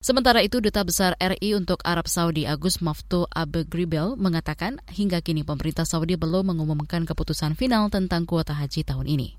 Sementara 0.07 0.39
itu, 0.39 0.63
Duta 0.63 0.87
Besar 0.87 1.19
RI 1.19 1.59
untuk 1.59 1.83
Arab 1.83 2.07
Saudi 2.07 2.47
Agus 2.47 2.79
Maftu 2.79 3.27
Abegribel 3.27 4.15
mengatakan 4.15 4.79
hingga 4.87 5.19
kini 5.19 5.43
pemerintah 5.43 5.83
Saudi 5.83 6.15
belum 6.15 6.55
mengumumkan 6.55 7.03
keputusan 7.03 7.59
final 7.59 7.91
tentang 7.91 8.23
kuota 8.23 8.55
haji 8.55 8.87
tahun 8.87 9.03
ini. 9.03 9.35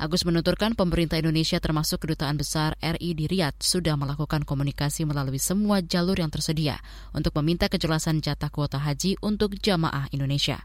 Agus 0.00 0.24
menuturkan 0.24 0.72
pemerintah 0.72 1.20
Indonesia 1.20 1.60
termasuk 1.60 2.08
kedutaan 2.08 2.40
besar 2.40 2.72
RI 2.80 3.12
di 3.12 3.28
Riyadh 3.28 3.60
sudah 3.60 4.00
melakukan 4.00 4.48
komunikasi 4.48 5.04
melalui 5.04 5.36
semua 5.36 5.84
jalur 5.84 6.16
yang 6.16 6.32
tersedia 6.32 6.80
untuk 7.12 7.36
meminta 7.44 7.68
kejelasan 7.68 8.24
jatah 8.24 8.48
kuota 8.48 8.80
haji 8.80 9.20
untuk 9.20 9.60
jamaah 9.60 10.08
Indonesia. 10.16 10.64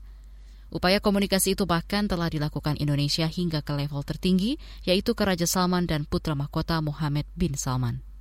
Upaya 0.71 1.03
komunikasi 1.03 1.59
itu 1.59 1.67
bahkan 1.67 2.07
telah 2.07 2.31
dilakukan 2.31 2.79
Indonesia 2.79 3.27
hingga 3.27 3.59
ke 3.59 3.75
level 3.75 4.07
tertinggi, 4.07 4.55
yaitu 4.87 5.11
ke 5.11 5.27
Raja 5.27 5.51
Salman 5.51 5.83
dan 5.83 6.07
putra 6.07 6.31
mahkota 6.31 6.79
Mohammed 6.79 7.27
bin 7.35 7.59
Salman. 7.59 8.12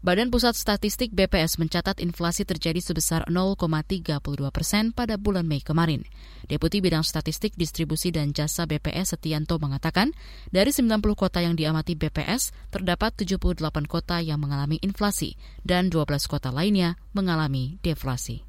Badan 0.00 0.32
Pusat 0.32 0.56
Statistik 0.56 1.12
BPS 1.12 1.60
mencatat 1.60 2.00
inflasi 2.00 2.48
terjadi 2.48 2.80
sebesar 2.80 3.28
0,32 3.28 4.16
persen 4.48 4.96
pada 4.96 5.20
bulan 5.20 5.44
Mei 5.44 5.60
kemarin. 5.60 6.08
Deputi 6.48 6.80
Bidang 6.80 7.04
Statistik 7.04 7.52
Distribusi 7.52 8.08
dan 8.08 8.32
Jasa 8.32 8.64
BPS 8.64 9.12
Setianto 9.20 9.60
mengatakan, 9.60 10.16
dari 10.48 10.72
90 10.72 11.04
kota 11.12 11.44
yang 11.44 11.52
diamati 11.52 12.00
BPS, 12.00 12.72
terdapat 12.72 13.12
78 13.12 13.60
kota 13.84 14.24
yang 14.24 14.40
mengalami 14.40 14.80
inflasi 14.80 15.36
dan 15.68 15.92
12 15.92 16.08
kota 16.32 16.48
lainnya 16.48 16.96
mengalami 17.12 17.76
deflasi. 17.84 18.40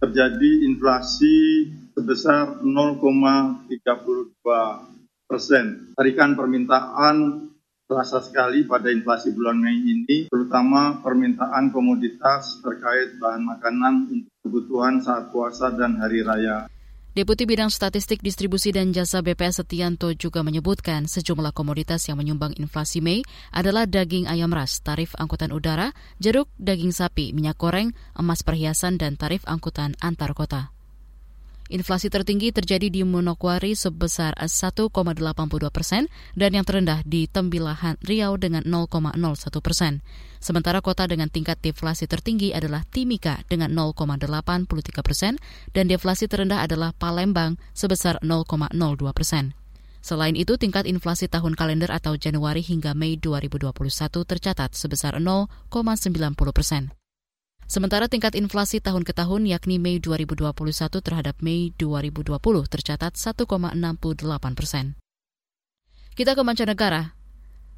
Terjadi 0.00 0.52
inflasi 0.72 1.68
sebesar 1.92 2.64
0,32 2.64 4.40
persen. 5.28 5.92
Tarikan 6.00 6.32
permintaan 6.32 7.52
terasa 7.84 8.24
sekali 8.24 8.64
pada 8.64 8.88
inflasi 8.88 9.32
bulan 9.36 9.60
Mei 9.60 9.76
ini, 9.76 10.18
terutama 10.32 11.04
permintaan 11.04 11.70
komoditas 11.70 12.58
terkait 12.64 13.20
bahan 13.20 13.44
makanan 13.44 13.94
untuk 14.10 14.34
kebutuhan 14.44 15.04
saat 15.04 15.28
puasa 15.30 15.72
dan 15.72 16.00
hari 16.00 16.24
raya. 16.24 16.68
Deputi 17.14 17.46
Bidang 17.46 17.70
Statistik 17.70 18.26
Distribusi 18.26 18.74
dan 18.74 18.90
Jasa 18.90 19.22
BPS 19.22 19.62
Setianto 19.62 20.10
juga 20.18 20.42
menyebutkan 20.42 21.06
sejumlah 21.06 21.54
komoditas 21.54 22.10
yang 22.10 22.18
menyumbang 22.18 22.58
inflasi 22.58 22.98
Mei 22.98 23.22
adalah 23.54 23.86
daging 23.86 24.26
ayam 24.26 24.50
ras, 24.50 24.82
tarif 24.82 25.14
angkutan 25.14 25.54
udara, 25.54 25.94
jeruk, 26.18 26.50
daging 26.58 26.90
sapi, 26.90 27.30
minyak 27.30 27.54
goreng, 27.54 27.94
emas 28.18 28.42
perhiasan, 28.42 28.98
dan 28.98 29.14
tarif 29.14 29.46
angkutan 29.46 29.94
antar 30.02 30.34
kota. 30.34 30.73
Inflasi 31.72 32.12
tertinggi 32.12 32.52
terjadi 32.52 32.92
di 32.92 33.00
Monokwari 33.08 33.72
sebesar 33.72 34.36
1,82 34.36 34.92
persen 35.72 36.12
dan 36.36 36.52
yang 36.52 36.60
terendah 36.60 37.00
di 37.08 37.24
Tembilahan 37.24 37.96
Riau 38.04 38.36
dengan 38.36 38.68
0,01 38.68 39.16
persen. 39.64 40.04
Sementara 40.44 40.84
kota 40.84 41.08
dengan 41.08 41.32
tingkat 41.32 41.56
deflasi 41.64 42.04
tertinggi 42.04 42.52
adalah 42.52 42.84
Timika 42.84 43.40
dengan 43.48 43.72
0,83 43.72 44.68
persen 45.00 45.40
dan 45.72 45.88
deflasi 45.88 46.28
terendah 46.28 46.60
adalah 46.60 46.92
Palembang 46.92 47.56
sebesar 47.72 48.20
0,02 48.20 48.76
persen. 49.16 49.56
Selain 50.04 50.36
itu, 50.36 50.60
tingkat 50.60 50.84
inflasi 50.84 51.32
tahun 51.32 51.56
kalender 51.56 51.88
atau 51.88 52.12
Januari 52.20 52.60
hingga 52.60 52.92
Mei 52.92 53.16
2021 53.16 53.72
tercatat 54.28 54.76
sebesar 54.76 55.16
0,90 55.16 55.72
persen. 56.52 56.92
Sementara 57.74 58.06
tingkat 58.06 58.38
inflasi 58.38 58.78
tahun 58.78 59.02
ke 59.02 59.10
tahun 59.18 59.50
yakni 59.50 59.82
Mei 59.82 59.98
2021 59.98 60.54
terhadap 61.02 61.42
Mei 61.42 61.74
2020 61.74 62.38
tercatat 62.70 63.18
1,68 63.18 63.50
persen. 64.54 64.94
Kita 66.14 66.38
ke 66.38 66.42
mancanegara. 66.46 67.18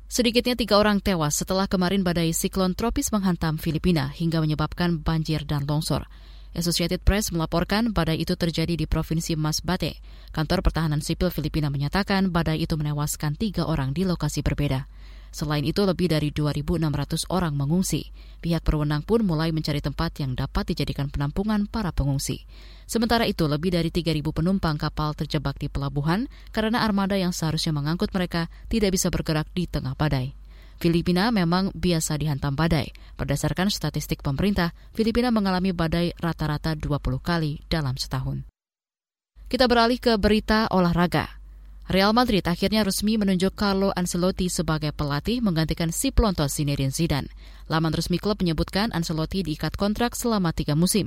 Sedikitnya 0.05 0.53
tiga 0.53 0.77
orang 0.77 1.01
tewas 1.01 1.41
setelah 1.41 1.65
kemarin 1.65 2.05
badai 2.05 2.37
siklon 2.37 2.77
tropis 2.77 3.09
menghantam 3.09 3.57
Filipina 3.57 4.13
hingga 4.13 4.45
menyebabkan 4.45 5.01
banjir 5.01 5.49
dan 5.49 5.65
longsor. 5.65 6.05
Associated 6.53 7.01
Press 7.01 7.33
melaporkan 7.33 7.97
badai 7.97 8.21
itu 8.21 8.37
terjadi 8.37 8.77
di 8.77 8.85
Provinsi 8.85 9.33
Masbate. 9.33 9.97
Kantor 10.29 10.61
Pertahanan 10.61 11.01
Sipil 11.01 11.33
Filipina 11.33 11.73
menyatakan 11.73 12.29
badai 12.29 12.61
itu 12.61 12.77
menewaskan 12.77 13.33
tiga 13.33 13.65
orang 13.65 13.97
di 13.97 14.05
lokasi 14.05 14.45
berbeda. 14.45 14.93
Selain 15.37 15.61
itu, 15.69 15.85
lebih 15.85 16.09
dari 16.09 16.33
2.600 16.33 17.29
orang 17.29 17.53
mengungsi. 17.53 18.09
Pihak 18.41 18.65
berwenang 18.65 19.05
pun 19.05 19.21
mulai 19.21 19.53
mencari 19.53 19.85
tempat 19.85 20.17
yang 20.25 20.33
dapat 20.33 20.73
dijadikan 20.73 21.13
penampungan 21.13 21.69
para 21.69 21.93
pengungsi. 21.93 22.49
Sementara 22.89 23.29
itu, 23.29 23.45
lebih 23.45 23.69
dari 23.77 23.93
3.000 23.93 24.25
penumpang 24.33 24.81
kapal 24.81 25.13
terjebak 25.13 25.61
di 25.61 25.69
pelabuhan 25.69 26.33
karena 26.57 26.81
armada 26.81 27.21
yang 27.21 27.37
seharusnya 27.37 27.77
mengangkut 27.77 28.17
mereka 28.17 28.49
tidak 28.73 28.97
bisa 28.97 29.13
bergerak 29.13 29.45
di 29.53 29.69
tengah 29.69 29.93
badai. 29.93 30.33
Filipina 30.81 31.29
memang 31.29 31.69
biasa 31.77 32.17
dihantam 32.17 32.57
badai. 32.57 32.97
Berdasarkan 33.21 33.69
statistik 33.69 34.25
pemerintah, 34.25 34.73
Filipina 34.97 35.29
mengalami 35.29 35.77
badai 35.77 36.17
rata-rata 36.17 36.73
20 36.73 36.97
kali 37.21 37.61
dalam 37.69 38.01
setahun. 38.01 38.49
Kita 39.53 39.69
beralih 39.69 40.01
ke 40.01 40.17
berita 40.17 40.65
olahraga. 40.73 41.36
Real 41.87 42.11
Madrid 42.11 42.43
akhirnya 42.43 42.83
resmi 42.83 43.15
menunjuk 43.15 43.55
Carlo 43.55 43.95
Ancelotti 43.95 44.51
sebagai 44.51 44.91
pelatih 44.91 45.39
menggantikan 45.39 45.95
si 45.95 46.11
pelontos 46.11 46.59
Zinedine 46.59 46.91
Zidane. 46.91 47.31
Laman 47.71 47.95
resmi 47.95 48.19
klub 48.19 48.43
menyebutkan 48.43 48.91
Ancelotti 48.91 49.47
diikat 49.47 49.79
kontrak 49.79 50.19
selama 50.19 50.51
tiga 50.51 50.75
musim. 50.75 51.07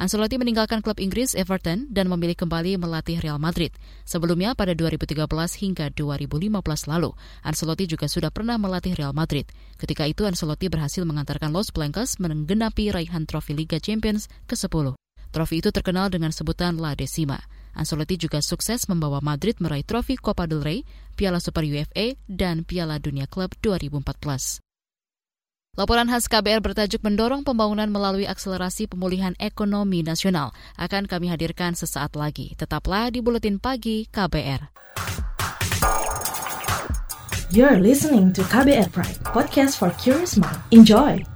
Ancelotti 0.00 0.40
meninggalkan 0.40 0.80
klub 0.80 0.96
Inggris 1.04 1.36
Everton 1.36 1.92
dan 1.92 2.08
memilih 2.08 2.32
kembali 2.32 2.80
melatih 2.80 3.20
Real 3.20 3.36
Madrid. 3.36 3.76
Sebelumnya 4.08 4.56
pada 4.56 4.72
2013 4.72 5.20
hingga 5.60 5.92
2015 5.92 6.64
lalu, 6.88 7.12
Ancelotti 7.44 7.84
juga 7.84 8.08
sudah 8.08 8.32
pernah 8.32 8.56
melatih 8.56 8.96
Real 8.96 9.12
Madrid. 9.12 9.44
Ketika 9.76 10.08
itu 10.08 10.24
Ancelotti 10.24 10.72
berhasil 10.72 11.04
mengantarkan 11.04 11.52
Los 11.52 11.68
Blancos 11.76 12.16
menggenapi 12.16 12.88
raihan 12.88 13.28
trofi 13.28 13.52
Liga 13.52 13.76
Champions 13.76 14.32
ke-10. 14.48 14.96
Trofi 15.28 15.60
itu 15.60 15.68
terkenal 15.68 16.08
dengan 16.08 16.32
sebutan 16.32 16.80
La 16.80 16.96
Decima. 16.96 17.36
Ancelotti 17.76 18.16
juga 18.16 18.40
sukses 18.40 18.88
membawa 18.88 19.20
Madrid 19.20 19.60
meraih 19.60 19.84
trofi 19.84 20.16
Copa 20.16 20.48
del 20.48 20.64
Rey, 20.64 20.80
Piala 21.12 21.38
Super 21.38 21.68
UEFA, 21.68 22.16
dan 22.24 22.64
Piala 22.64 22.96
Dunia 22.96 23.28
Klub 23.28 23.52
2014. 23.60 24.64
Laporan 25.76 26.08
khas 26.08 26.24
KBR 26.24 26.64
bertajuk 26.64 27.04
mendorong 27.04 27.44
pembangunan 27.44 27.92
melalui 27.92 28.24
akselerasi 28.24 28.88
pemulihan 28.88 29.36
ekonomi 29.36 30.00
nasional 30.00 30.56
akan 30.80 31.04
kami 31.04 31.28
hadirkan 31.28 31.76
sesaat 31.76 32.16
lagi. 32.16 32.56
Tetaplah 32.56 33.12
di 33.12 33.20
Buletin 33.20 33.60
Pagi 33.60 34.08
KBR. 34.08 34.72
You're 37.52 37.76
listening 37.76 38.32
to 38.34 38.42
KBR 38.48 38.88
Pride, 38.88 39.20
podcast 39.22 39.76
for 39.76 39.92
curious 40.00 40.40
mind. 40.40 40.58
Enjoy! 40.72 41.35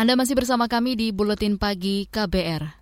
Anda 0.00 0.16
masih 0.16 0.32
bersama 0.32 0.64
kami 0.64 0.96
di 0.96 1.12
Buletin 1.12 1.60
Pagi 1.60 2.08
KBR. 2.08 2.80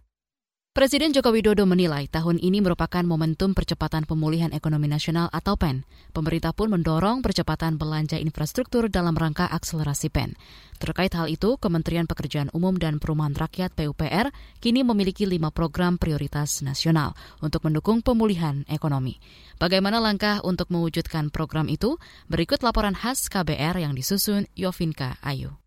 Presiden 0.71 1.11
Joko 1.11 1.35
Widodo 1.35 1.67
menilai 1.67 2.07
tahun 2.07 2.39
ini 2.39 2.63
merupakan 2.63 3.03
momentum 3.03 3.59
percepatan 3.59 4.07
pemulihan 4.07 4.55
ekonomi 4.55 4.87
nasional 4.87 5.27
atau 5.35 5.59
PEN. 5.59 5.83
Pemerintah 6.15 6.55
pun 6.55 6.71
mendorong 6.71 7.19
percepatan 7.19 7.75
belanja 7.75 8.23
infrastruktur 8.23 8.87
dalam 8.87 9.19
rangka 9.19 9.51
akselerasi 9.51 10.15
PEN. 10.15 10.39
Terkait 10.79 11.11
hal 11.19 11.27
itu, 11.27 11.59
Kementerian 11.59 12.07
Pekerjaan 12.07 12.55
Umum 12.55 12.79
dan 12.79 13.03
Perumahan 13.03 13.35
Rakyat 13.35 13.75
PUPR 13.75 14.31
kini 14.63 14.87
memiliki 14.87 15.27
lima 15.27 15.51
program 15.51 15.99
prioritas 15.99 16.63
nasional 16.63 17.19
untuk 17.43 17.67
mendukung 17.67 17.99
pemulihan 17.99 18.63
ekonomi. 18.71 19.19
Bagaimana 19.59 19.99
langkah 19.99 20.39
untuk 20.47 20.71
mewujudkan 20.71 21.35
program 21.35 21.67
itu? 21.67 21.99
Berikut 22.31 22.63
laporan 22.63 22.95
khas 22.95 23.27
KBR 23.27 23.83
yang 23.83 23.99
disusun 23.99 24.47
Yovinka 24.55 25.19
Ayu. 25.27 25.59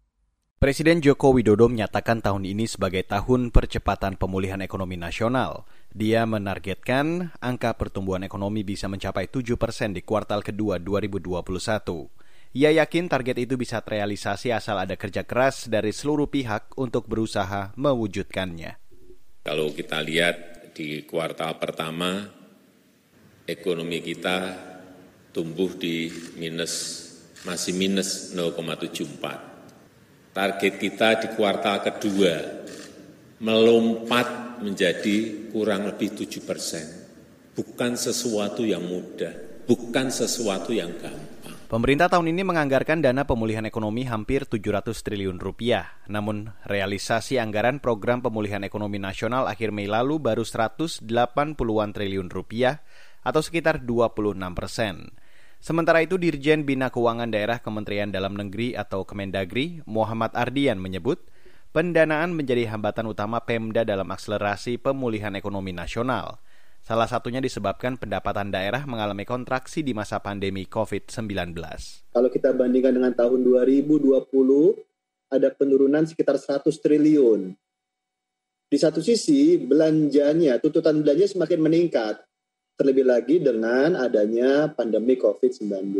Presiden 0.62 1.01
Joko 1.01 1.34
Widodo 1.34 1.65
menyatakan 1.65 2.22
tahun 2.22 2.46
ini 2.46 2.70
sebagai 2.70 3.01
tahun 3.01 3.50
percepatan 3.50 4.13
pemulihan 4.13 4.62
ekonomi 4.62 4.94
nasional. 4.94 5.65
Dia 5.89 6.30
menargetkan 6.30 7.34
angka 7.41 7.74
pertumbuhan 7.74 8.22
ekonomi 8.22 8.62
bisa 8.62 8.86
mencapai 8.86 9.25
7 9.25 9.58
persen 9.58 9.89
di 9.98 10.06
kuartal 10.06 10.46
kedua 10.46 10.77
2021. 10.77 11.41
Ia 12.53 12.77
yakin 12.77 13.10
target 13.10 13.41
itu 13.41 13.58
bisa 13.58 13.82
terrealisasi 13.82 14.53
asal 14.53 14.77
ada 14.77 14.94
kerja 14.94 15.25
keras 15.25 15.65
dari 15.65 15.89
seluruh 15.89 16.30
pihak 16.30 16.77
untuk 16.77 17.10
berusaha 17.10 17.74
mewujudkannya. 17.74 18.77
Kalau 19.41 19.74
kita 19.74 19.98
lihat 20.06 20.70
di 20.77 21.10
kuartal 21.10 21.58
pertama, 21.58 22.30
ekonomi 23.50 23.98
kita 24.06 24.38
tumbuh 25.34 25.74
di 25.74 26.06
minus, 26.38 27.01
masih 27.50 27.74
minus 27.74 28.38
0,74 28.38 29.50
target 30.31 30.79
kita 30.79 31.09
di 31.19 31.27
kuartal 31.35 31.83
kedua 31.83 32.33
melompat 33.43 34.59
menjadi 34.63 35.50
kurang 35.51 35.89
lebih 35.89 36.15
7 36.15 36.41
persen. 36.45 36.85
Bukan 37.51 38.00
sesuatu 38.00 38.63
yang 38.63 38.85
mudah, 38.85 39.65
bukan 39.67 40.07
sesuatu 40.07 40.71
yang 40.71 40.95
gampang. 40.95 41.67
Pemerintah 41.67 42.11
tahun 42.11 42.35
ini 42.35 42.43
menganggarkan 42.43 43.00
dana 43.00 43.23
pemulihan 43.23 43.63
ekonomi 43.63 44.03
hampir 44.03 44.43
700 44.43 44.91
triliun 44.91 45.39
rupiah. 45.39 46.03
Namun, 46.11 46.51
realisasi 46.67 47.39
anggaran 47.39 47.79
program 47.79 48.19
pemulihan 48.19 48.59
ekonomi 48.67 49.00
nasional 49.00 49.47
akhir 49.47 49.71
Mei 49.71 49.88
lalu 49.88 50.19
baru 50.19 50.43
180-an 50.43 51.89
triliun 51.95 52.27
rupiah 52.27 52.83
atau 53.23 53.39
sekitar 53.39 53.88
26 53.88 54.35
persen. 54.51 55.15
Sementara 55.62 56.01
itu 56.01 56.18
Dirjen 56.18 56.65
Bina 56.65 56.89
Keuangan 56.89 57.30
Daerah 57.30 57.62
Kementerian 57.62 58.10
Dalam 58.10 58.34
Negeri 58.34 58.74
atau 58.74 59.06
Kemendagri, 59.06 59.86
Muhammad 59.86 60.34
Ardian 60.34 60.82
menyebut, 60.82 61.22
pendanaan 61.70 62.34
menjadi 62.34 62.65
hambatan 62.74 63.06
utama 63.06 63.46
Pemda 63.46 63.86
dalam 63.86 64.10
akselerasi 64.10 64.82
pemulihan 64.82 65.38
ekonomi 65.38 65.70
nasional. 65.70 66.41
Salah 66.82 67.06
satunya 67.06 67.38
disebabkan 67.38 68.01
pendapatan 68.01 68.50
daerah 68.50 68.89
mengalami 68.89 69.22
kontraksi 69.22 69.86
di 69.86 69.94
masa 69.94 70.18
pandemi 70.18 70.65
COVID-19. 70.65 71.53
Kalau 72.10 72.30
kita 72.34 72.58
bandingkan 72.58 72.98
dengan 72.98 73.13
tahun 73.13 73.46
2020, 73.46 74.18
ada 75.30 75.53
penurunan 75.53 76.10
sekitar 76.10 76.41
100 76.41 76.74
triliun. 76.74 77.53
Di 78.66 78.77
satu 78.81 78.98
sisi, 78.98 79.62
belanjanya, 79.62 80.57
tuntutan 80.57 81.05
belanja 81.05 81.38
semakin 81.38 81.62
meningkat 81.62 82.30
terlebih 82.81 83.05
lagi 83.05 83.37
dengan 83.37 83.94
adanya 83.94 84.74
pandemi 84.74 85.13
COVID-19. 85.13 85.94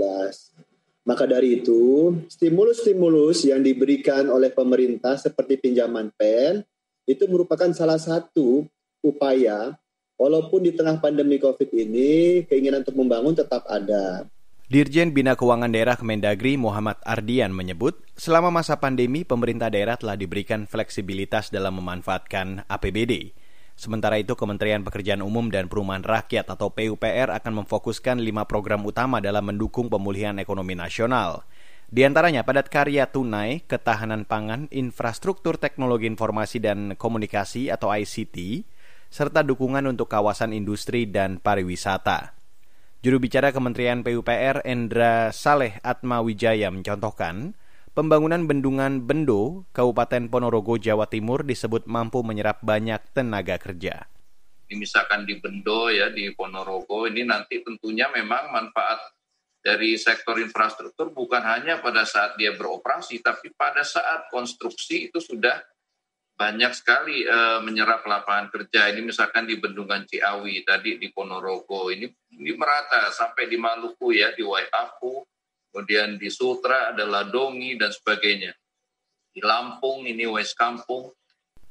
Maka 1.06 1.30
dari 1.30 1.62
itu, 1.62 2.18
stimulus-stimulus 2.26 3.46
yang 3.46 3.62
diberikan 3.62 4.26
oleh 4.34 4.50
pemerintah 4.50 5.14
seperti 5.14 5.62
pinjaman 5.62 6.10
PEN 6.18 6.66
itu 7.06 7.30
merupakan 7.30 7.70
salah 7.78 8.02
satu 8.02 8.66
upaya 9.06 9.78
walaupun 10.18 10.66
di 10.66 10.74
tengah 10.74 10.98
pandemi 10.98 11.38
COVID 11.38 11.70
ini 11.70 12.42
keinginan 12.50 12.82
untuk 12.82 12.98
membangun 12.98 13.38
tetap 13.38 13.62
ada. 13.70 14.26
Dirjen 14.72 15.12
Bina 15.12 15.36
Keuangan 15.36 15.68
Daerah 15.68 16.00
Kemendagri 16.00 16.56
Muhammad 16.56 16.98
Ardian 17.04 17.52
menyebut, 17.52 18.02
selama 18.16 18.50
masa 18.50 18.80
pandemi 18.80 19.28
pemerintah 19.28 19.68
daerah 19.68 20.00
telah 20.00 20.16
diberikan 20.16 20.64
fleksibilitas 20.64 21.52
dalam 21.52 21.78
memanfaatkan 21.78 22.66
APBD. 22.72 23.36
Sementara 23.82 24.22
itu, 24.22 24.38
Kementerian 24.38 24.86
Pekerjaan 24.86 25.26
Umum 25.26 25.50
dan 25.50 25.66
Perumahan 25.66 26.06
Rakyat 26.06 26.54
atau 26.54 26.70
PUPR 26.70 27.34
akan 27.34 27.66
memfokuskan 27.66 28.22
lima 28.22 28.46
program 28.46 28.86
utama 28.86 29.18
dalam 29.18 29.42
mendukung 29.42 29.90
pemulihan 29.90 30.38
ekonomi 30.38 30.78
nasional. 30.78 31.50
Di 31.90 32.06
antaranya 32.06 32.46
padat 32.46 32.70
karya 32.70 33.10
tunai, 33.10 33.66
ketahanan 33.66 34.30
pangan, 34.30 34.70
infrastruktur 34.70 35.58
teknologi 35.58 36.06
informasi 36.06 36.62
dan 36.62 36.94
komunikasi 36.94 37.74
atau 37.74 37.90
ICT, 37.90 38.70
serta 39.10 39.42
dukungan 39.42 39.90
untuk 39.90 40.14
kawasan 40.14 40.54
industri 40.54 41.10
dan 41.10 41.42
pariwisata. 41.42 42.38
Juru 43.02 43.18
bicara 43.18 43.50
Kementerian 43.50 44.06
PUPR 44.06 44.62
Endra 44.62 45.34
Saleh 45.34 45.82
Atma 45.82 46.22
Wijaya 46.22 46.70
mencontohkan, 46.70 47.58
Pembangunan 47.92 48.48
bendungan 48.48 49.04
Bendo, 49.04 49.68
Kabupaten 49.76 50.32
Ponorogo, 50.32 50.80
Jawa 50.80 51.12
Timur 51.12 51.44
disebut 51.44 51.84
mampu 51.92 52.24
menyerap 52.24 52.64
banyak 52.64 53.04
tenaga 53.12 53.60
kerja. 53.60 54.08
Misalkan 54.72 55.28
di 55.28 55.36
Bendo 55.44 55.92
ya 55.92 56.08
di 56.08 56.32
Ponorogo 56.32 57.04
ini 57.12 57.28
nanti 57.28 57.60
tentunya 57.60 58.08
memang 58.08 58.48
manfaat 58.56 58.96
dari 59.60 60.00
sektor 60.00 60.40
infrastruktur 60.40 61.12
bukan 61.12 61.44
hanya 61.44 61.84
pada 61.84 62.08
saat 62.08 62.40
dia 62.40 62.56
beroperasi, 62.56 63.20
tapi 63.20 63.52
pada 63.60 63.84
saat 63.84 64.32
konstruksi 64.32 65.12
itu 65.12 65.20
sudah 65.20 65.60
banyak 66.40 66.72
sekali 66.72 67.28
uh, 67.28 67.60
menyerap 67.60 68.08
lapangan 68.08 68.56
kerja. 68.56 68.88
Ini 68.88 69.04
misalkan 69.04 69.44
di 69.44 69.60
Bendungan 69.60 70.08
Ciawi 70.08 70.64
tadi 70.64 70.96
di 70.96 71.12
Ponorogo 71.12 71.92
ini, 71.92 72.08
ini 72.40 72.52
merata 72.56 73.12
sampai 73.12 73.52
di 73.52 73.60
Maluku 73.60 74.16
ya 74.16 74.32
di 74.32 74.48
Waiapu 74.48 75.28
kemudian 75.72 76.20
di 76.20 76.28
Sutra 76.28 76.92
ada 76.92 77.08
Ladongi 77.08 77.80
dan 77.80 77.90
sebagainya. 77.96 78.52
Di 79.32 79.40
Lampung 79.40 80.04
ini 80.04 80.28
West 80.28 80.60
Kampung. 80.60 81.08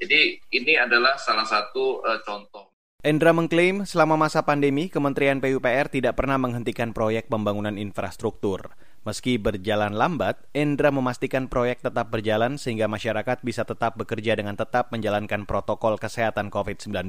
Jadi 0.01 0.41
ini 0.57 0.81
adalah 0.81 1.21
salah 1.21 1.45
satu 1.45 2.01
uh, 2.01 2.25
contoh. 2.25 2.73
Endra 3.01 3.33
mengklaim 3.33 3.85
selama 3.89 4.17
masa 4.17 4.45
pandemi 4.45 4.89
Kementerian 4.93 5.41
PUPR 5.41 5.89
tidak 5.89 6.21
pernah 6.21 6.37
menghentikan 6.37 6.93
proyek 6.93 7.29
pembangunan 7.29 7.77
infrastruktur. 7.77 8.73
Meski 9.09 9.41
berjalan 9.41 9.97
lambat, 9.97 10.45
Endra 10.53 10.93
memastikan 10.93 11.49
proyek 11.49 11.81
tetap 11.81 12.13
berjalan 12.13 12.61
sehingga 12.61 12.93
masyarakat 12.93 13.41
bisa 13.41 13.65
tetap 13.65 13.97
bekerja 13.97 14.37
dengan 14.37 14.57
tetap 14.57 14.93
menjalankan 14.93 15.49
protokol 15.49 15.97
kesehatan 15.97 16.53
COVID-19. 16.53 17.09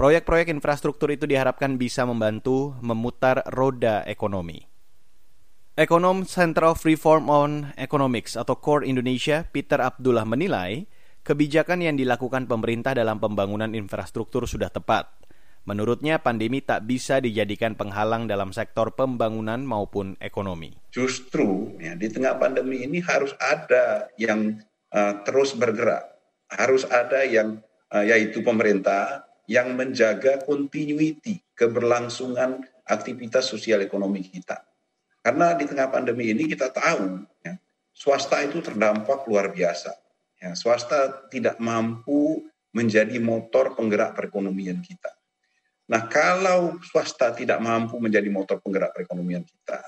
Proyek-proyek 0.00 0.48
infrastruktur 0.48 1.12
itu 1.12 1.28
diharapkan 1.28 1.76
bisa 1.76 2.08
membantu 2.08 2.72
memutar 2.80 3.44
roda 3.52 4.00
ekonomi. 4.08 4.69
Ekonom 5.80 6.28
Center 6.28 6.76
of 6.76 6.84
Reform 6.84 7.32
on 7.32 7.72
Economics 7.80 8.36
atau 8.36 8.60
CORE 8.60 8.84
Indonesia, 8.84 9.48
Peter 9.48 9.80
Abdullah 9.80 10.28
menilai, 10.28 10.84
kebijakan 11.24 11.80
yang 11.80 11.96
dilakukan 11.96 12.44
pemerintah 12.44 12.92
dalam 12.92 13.16
pembangunan 13.16 13.72
infrastruktur 13.72 14.44
sudah 14.44 14.68
tepat. 14.68 15.08
Menurutnya, 15.64 16.20
pandemi 16.20 16.60
tak 16.60 16.84
bisa 16.84 17.24
dijadikan 17.24 17.80
penghalang 17.80 18.28
dalam 18.28 18.52
sektor 18.52 18.92
pembangunan 18.92 19.64
maupun 19.64 20.20
ekonomi. 20.20 20.76
Justru 20.92 21.72
ya, 21.80 21.96
di 21.96 22.12
tengah 22.12 22.36
pandemi 22.36 22.84
ini 22.84 23.00
harus 23.00 23.32
ada 23.40 24.12
yang 24.20 24.60
uh, 24.92 25.24
terus 25.24 25.56
bergerak, 25.56 26.04
harus 26.60 26.84
ada 26.92 27.24
yang 27.24 27.56
uh, 27.88 28.04
yaitu 28.04 28.44
pemerintah 28.44 29.24
yang 29.48 29.72
menjaga 29.80 30.44
continuity 30.44 31.40
keberlangsungan 31.56 32.68
aktivitas 32.84 33.48
sosial 33.48 33.80
ekonomi 33.80 34.28
kita 34.28 34.68
karena 35.20 35.52
di 35.52 35.64
tengah 35.68 35.92
pandemi 35.92 36.32
ini 36.32 36.48
kita 36.48 36.72
tahu 36.72 37.24
ya, 37.44 37.60
swasta 37.92 38.40
itu 38.40 38.64
terdampak 38.64 39.28
luar 39.28 39.52
biasa. 39.52 39.92
Ya, 40.40 40.56
swasta 40.56 41.28
tidak 41.28 41.60
mampu 41.60 42.48
menjadi 42.72 43.20
motor 43.20 43.76
penggerak 43.76 44.16
perekonomian 44.16 44.80
kita. 44.80 45.12
Nah, 45.90 46.08
kalau 46.08 46.80
swasta 46.80 47.34
tidak 47.36 47.60
mampu 47.60 48.00
menjadi 48.00 48.30
motor 48.32 48.62
penggerak 48.62 48.96
perekonomian 48.96 49.44
kita, 49.44 49.82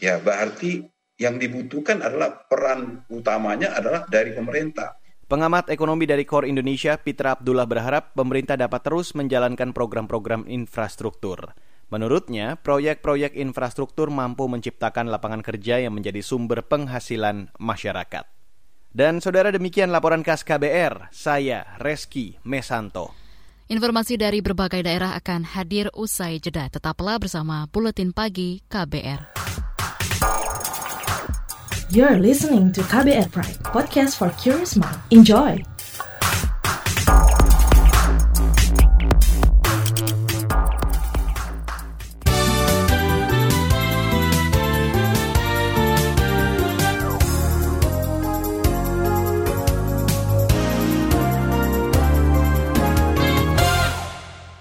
ya 0.00 0.18
berarti 0.18 0.82
yang 1.20 1.36
dibutuhkan 1.36 2.00
adalah 2.00 2.48
peran 2.48 3.04
utamanya 3.12 3.76
adalah 3.76 4.08
dari 4.08 4.32
pemerintah. 4.32 4.96
Pengamat 5.30 5.70
ekonomi 5.70 6.10
dari 6.10 6.26
Core 6.26 6.50
Indonesia, 6.50 6.98
Pitra 6.98 7.38
Abdullah 7.38 7.68
berharap 7.68 8.18
pemerintah 8.18 8.58
dapat 8.58 8.82
terus 8.82 9.14
menjalankan 9.14 9.70
program-program 9.70 10.48
infrastruktur. 10.50 11.54
Menurutnya, 11.90 12.54
proyek-proyek 12.54 13.34
infrastruktur 13.34 14.14
mampu 14.14 14.46
menciptakan 14.46 15.10
lapangan 15.10 15.42
kerja 15.42 15.82
yang 15.82 15.90
menjadi 15.90 16.22
sumber 16.22 16.62
penghasilan 16.62 17.50
masyarakat. 17.58 18.30
Dan 18.90 19.18
saudara 19.18 19.50
demikian 19.50 19.90
laporan 19.90 20.22
khas 20.22 20.46
KBR, 20.46 21.10
saya 21.10 21.78
Reski 21.82 22.38
Mesanto. 22.46 23.14
Informasi 23.70 24.18
dari 24.18 24.42
berbagai 24.42 24.82
daerah 24.82 25.14
akan 25.14 25.46
hadir 25.46 25.90
usai 25.94 26.42
jeda. 26.42 26.66
Tetaplah 26.66 27.22
bersama 27.22 27.70
Buletin 27.70 28.10
Pagi 28.10 28.62
KBR. 28.66 29.30
You're 31.90 32.22
listening 32.22 32.70
to 32.74 32.86
KBR 32.86 33.34
Pride, 33.34 33.58
podcast 33.66 34.14
for 34.14 34.30
curious 34.38 34.78
mind. 34.78 34.98
Enjoy! 35.10 35.58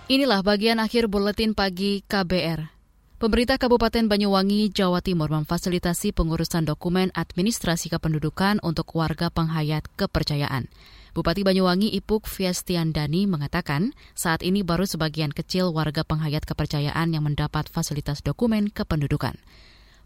Inilah 0.09 0.41
bagian 0.41 0.81
akhir 0.81 1.05
buletin 1.05 1.53
pagi 1.53 2.01
KBR. 2.01 2.73
Pemerintah 3.21 3.61
Kabupaten 3.61 4.09
Banyuwangi, 4.09 4.73
Jawa 4.73 5.05
Timur 5.05 5.29
memfasilitasi 5.29 6.17
pengurusan 6.17 6.65
dokumen 6.65 7.13
administrasi 7.13 7.93
kependudukan 7.93 8.57
untuk 8.65 8.89
warga 8.97 9.29
penghayat 9.29 9.85
kepercayaan. 9.93 10.65
Bupati 11.13 11.45
Banyuwangi 11.45 11.93
Ipuk 11.93 12.25
Fiestian 12.25 12.89
Dani 12.89 13.29
mengatakan 13.29 13.93
saat 14.17 14.41
ini 14.41 14.65
baru 14.65 14.89
sebagian 14.89 15.29
kecil 15.29 15.69
warga 15.69 16.01
penghayat 16.01 16.41
kepercayaan 16.41 17.13
yang 17.13 17.29
mendapat 17.29 17.69
fasilitas 17.69 18.25
dokumen 18.25 18.73
kependudukan. 18.73 19.37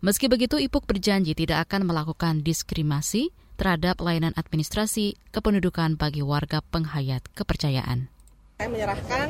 Meski 0.04 0.28
begitu, 0.28 0.60
Ipuk 0.60 0.84
berjanji 0.84 1.32
tidak 1.32 1.72
akan 1.72 1.88
melakukan 1.88 2.44
diskriminasi 2.44 3.32
terhadap 3.56 4.04
layanan 4.04 4.36
administrasi 4.36 5.16
kependudukan 5.32 5.96
bagi 5.96 6.20
warga 6.20 6.60
penghayat 6.60 7.24
kepercayaan. 7.32 8.12
Saya 8.60 8.68
menyerahkan 8.68 9.28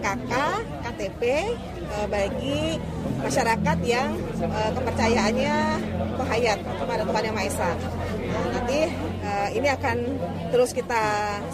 KK, 0.00 0.32
KTP 0.86 1.22
uh, 1.90 2.06
bagi 2.06 2.78
masyarakat 3.20 3.78
yang 3.82 4.14
uh, 4.46 4.70
kepercayaannya 4.72 5.56
penghayat 6.16 6.58
kepada 6.62 7.02
Tuhan 7.02 7.22
Yang 7.26 7.34
Maha 7.34 7.48
Esa. 7.48 7.70
Nah, 8.30 8.46
nanti 8.54 8.80
ini 9.50 9.66
akan 9.66 9.98
terus 10.54 10.70
kita 10.70 11.02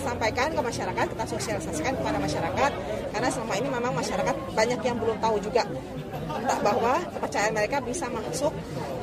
sampaikan 0.01 0.53
ke 0.53 0.61
masyarakat, 0.61 1.07
kita 1.17 1.25
sosialisasikan 1.29 1.97
kepada 1.97 2.21
masyarakat 2.21 2.71
karena 3.13 3.29
selama 3.33 3.55
ini 3.57 3.69
memang 3.73 3.93
masyarakat 3.97 4.37
banyak 4.53 4.81
yang 4.85 4.97
belum 5.01 5.17
tahu 5.17 5.37
juga 5.41 5.65
tak 6.45 6.61
bahwa 6.61 7.01
kepercayaan 7.17 7.55
mereka 7.57 7.81
bisa 7.81 8.07
masuk 8.13 8.53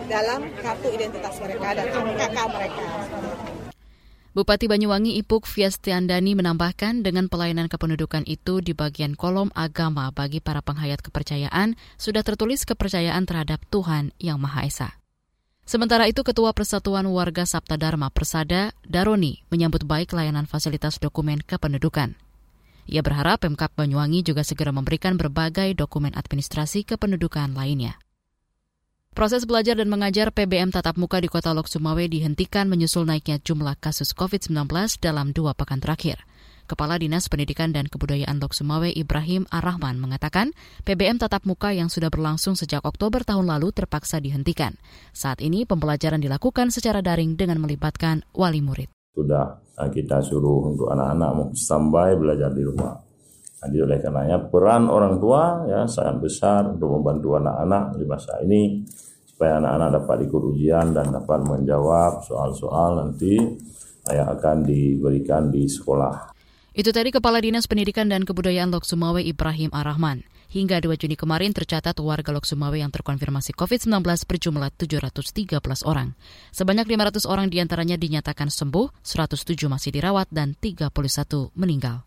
dalam 0.05 0.45
kartu 0.61 0.87
identitas 0.93 1.35
mereka 1.41 1.67
dan 1.73 1.85
KK 1.89 2.37
mereka. 2.53 2.85
Bupati 4.33 4.65
Banyuwangi 4.65 5.21
Ipuk 5.21 5.45
Fiastiandani 5.45 6.33
menambahkan 6.33 7.05
dengan 7.05 7.29
pelayanan 7.29 7.69
kependudukan 7.69 8.25
itu 8.25 8.65
di 8.65 8.73
bagian 8.73 9.13
kolom 9.13 9.53
agama 9.53 10.09
bagi 10.09 10.41
para 10.41 10.57
penghayat 10.65 11.05
kepercayaan 11.05 11.77
sudah 12.01 12.25
tertulis 12.25 12.65
kepercayaan 12.65 13.29
terhadap 13.29 13.61
Tuhan 13.69 14.09
Yang 14.17 14.37
Maha 14.41 14.61
Esa. 14.65 14.89
Sementara 15.69 16.09
itu 16.09 16.25
Ketua 16.25 16.49
Persatuan 16.49 17.05
Warga 17.13 17.45
Sabta 17.45 17.77
Dharma 17.77 18.09
Persada, 18.09 18.73
Daroni, 18.81 19.45
menyambut 19.53 19.85
baik 19.85 20.17
layanan 20.17 20.49
fasilitas 20.49 20.97
dokumen 20.97 21.45
kependudukan. 21.45 22.17
Ia 22.89 23.05
berharap 23.05 23.45
Pemkap 23.45 23.77
Banyuwangi 23.77 24.25
juga 24.25 24.41
segera 24.41 24.73
memberikan 24.73 25.13
berbagai 25.13 25.77
dokumen 25.77 26.17
administrasi 26.17 26.89
kependudukan 26.89 27.53
lainnya. 27.53 28.01
Proses 29.13 29.45
belajar 29.45 29.77
dan 29.77 29.93
mengajar 29.93 30.33
PBM 30.33 30.73
tatap 30.73 30.97
muka 30.97 31.21
di 31.21 31.29
kota 31.29 31.53
Lok 31.53 31.69
Sumawe 31.69 32.01
dihentikan 32.01 32.65
menyusul 32.65 33.05
naiknya 33.05 33.37
jumlah 33.45 33.77
kasus 33.77 34.09
COVID-19 34.17 34.65
dalam 34.97 35.29
dua 35.37 35.53
pekan 35.53 35.77
terakhir. 35.77 36.25
Kepala 36.65 36.97
Dinas 36.97 37.29
Pendidikan 37.29 37.69
dan 37.69 37.85
Kebudayaan 37.85 38.41
Lok 38.41 38.57
Sumawe 38.57 38.89
Ibrahim 38.89 39.45
Ar-Rahman 39.53 40.01
mengatakan 40.01 40.49
PBM 40.81 41.21
tatap 41.21 41.45
muka 41.45 41.69
yang 41.77 41.93
sudah 41.93 42.09
berlangsung 42.09 42.57
sejak 42.57 42.81
Oktober 42.81 43.21
tahun 43.21 43.53
lalu 43.53 43.69
terpaksa 43.69 44.17
dihentikan. 44.17 44.81
Saat 45.13 45.45
ini 45.45 45.69
pembelajaran 45.69 46.17
dilakukan 46.17 46.73
secara 46.73 47.05
daring 47.05 47.37
dengan 47.37 47.61
melibatkan 47.61 48.25
wali 48.33 48.65
murid. 48.65 48.89
Sudah 49.13 49.61
eh, 49.77 49.93
kita 49.93 50.25
suruh 50.25 50.73
untuk 50.73 50.89
anak-anak 50.89 51.53
standby 51.53 52.17
belajar 52.17 52.49
di 52.49 52.65
rumah. 52.65 53.12
Jadi 53.63 53.77
oleh 53.79 53.97
karenanya 54.03 54.37
peran 54.51 54.91
orang 54.91 55.17
tua 55.23 55.63
ya 55.67 55.87
sangat 55.87 56.19
besar 56.19 56.67
untuk 56.67 56.99
membantu 56.99 57.39
anak-anak 57.39 57.95
di 57.95 58.05
masa 58.05 58.39
ini 58.43 58.83
supaya 59.23 59.63
anak-anak 59.63 59.89
dapat 60.03 60.17
ikut 60.27 60.43
ujian 60.51 60.91
dan 60.91 61.09
dapat 61.09 61.39
menjawab 61.47 62.21
soal-soal 62.27 62.99
nanti 62.99 63.39
yang 64.11 64.27
akan 64.35 64.67
diberikan 64.67 65.47
di 65.47 65.63
sekolah. 65.65 66.35
Itu 66.73 66.89
tadi 66.89 67.13
Kepala 67.13 67.37
Dinas 67.37 67.69
Pendidikan 67.69 68.09
dan 68.09 68.25
Kebudayaan 68.25 68.73
Lok 68.73 68.83
Sumawe 68.83 69.21
Ibrahim 69.21 69.69
Arrahman. 69.71 70.25
Hingga 70.53 70.85
2 70.85 71.01
Juni 71.01 71.17
kemarin 71.17 71.49
tercatat 71.49 71.97
warga 71.97 72.29
Lok 72.29 72.45
Sumawe 72.45 72.77
yang 72.77 72.93
terkonfirmasi 72.93 73.57
COVID-19 73.57 74.05
berjumlah 74.05 74.69
713 74.77 75.57
orang. 75.85 76.13
Sebanyak 76.53 76.85
500 76.85 77.25
orang 77.25 77.49
di 77.49 77.57
antaranya 77.57 77.97
dinyatakan 77.97 78.53
sembuh, 78.53 79.01
107 79.01 79.65
masih 79.65 79.93
dirawat, 79.97 80.29
dan 80.29 80.53
31 80.57 81.49
meninggal. 81.57 82.05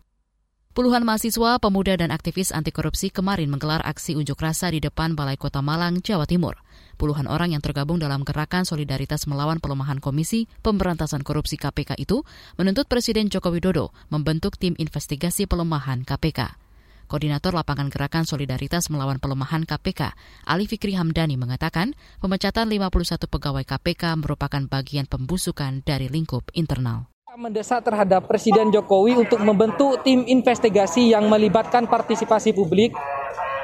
Puluhan 0.77 1.09
mahasiswa, 1.09 1.57
pemuda, 1.57 1.97
dan 1.97 2.13
aktivis 2.13 2.53
anti 2.53 2.69
korupsi 2.69 3.09
kemarin 3.09 3.49
menggelar 3.49 3.81
aksi 3.81 4.13
unjuk 4.13 4.37
rasa 4.37 4.69
di 4.69 4.77
depan 4.77 5.17
Balai 5.17 5.33
Kota 5.33 5.57
Malang, 5.65 6.05
Jawa 6.05 6.29
Timur. 6.29 6.53
Puluhan 7.01 7.25
orang 7.25 7.49
yang 7.49 7.65
tergabung 7.65 7.97
dalam 7.97 8.21
gerakan 8.21 8.61
solidaritas 8.61 9.25
melawan 9.25 9.57
pelemahan 9.57 9.97
Komisi 9.97 10.45
Pemberantasan 10.61 11.25
Korupsi 11.25 11.57
KPK 11.57 11.97
itu 11.97 12.21
menuntut 12.61 12.85
Presiden 12.85 13.25
Joko 13.33 13.49
Widodo 13.49 13.89
membentuk 14.13 14.61
tim 14.61 14.77
investigasi 14.77 15.49
pelemahan 15.49 16.05
KPK. 16.05 16.61
Koordinator 17.09 17.57
Lapangan 17.57 17.89
Gerakan 17.89 18.29
Solidaritas 18.29 18.93
Melawan 18.93 19.17
Pelemahan 19.17 19.65
KPK, 19.65 20.13
Ali 20.45 20.69
Fikri 20.69 20.93
Hamdani 20.93 21.41
mengatakan, 21.41 21.97
pemecatan 22.21 22.69
51 22.69 23.25
pegawai 23.25 23.65
KPK 23.65 24.13
merupakan 24.13 24.61
bagian 24.69 25.09
pembusukan 25.09 25.81
dari 25.81 26.05
lingkup 26.05 26.53
internal 26.53 27.16
mendesak 27.37 27.85
terhadap 27.85 28.25
Presiden 28.25 28.73
Jokowi 28.73 29.13
untuk 29.13 29.37
membentuk 29.45 30.01
tim 30.01 30.25
investigasi 30.25 31.13
yang 31.13 31.29
melibatkan 31.29 31.85
partisipasi 31.85 32.49
publik 32.49 32.97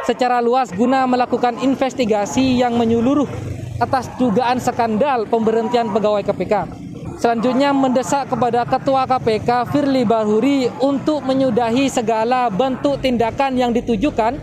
secara 0.06 0.38
luas 0.46 0.70
guna 0.70 1.10
melakukan 1.10 1.58
investigasi 1.58 2.62
yang 2.62 2.78
menyeluruh 2.78 3.26
atas 3.82 4.14
dugaan 4.22 4.62
skandal 4.62 5.26
pemberhentian 5.26 5.90
pegawai 5.90 6.22
KPK. 6.22 6.54
Selanjutnya 7.24 7.72
mendesak 7.72 8.36
kepada 8.36 8.68
Ketua 8.68 9.08
KPK 9.08 9.72
Firly 9.72 10.04
Bahuri 10.04 10.68
untuk 10.84 11.24
menyudahi 11.24 11.88
segala 11.88 12.52
bentuk 12.52 13.00
tindakan 13.00 13.56
yang 13.56 13.72
ditujukan 13.72 14.36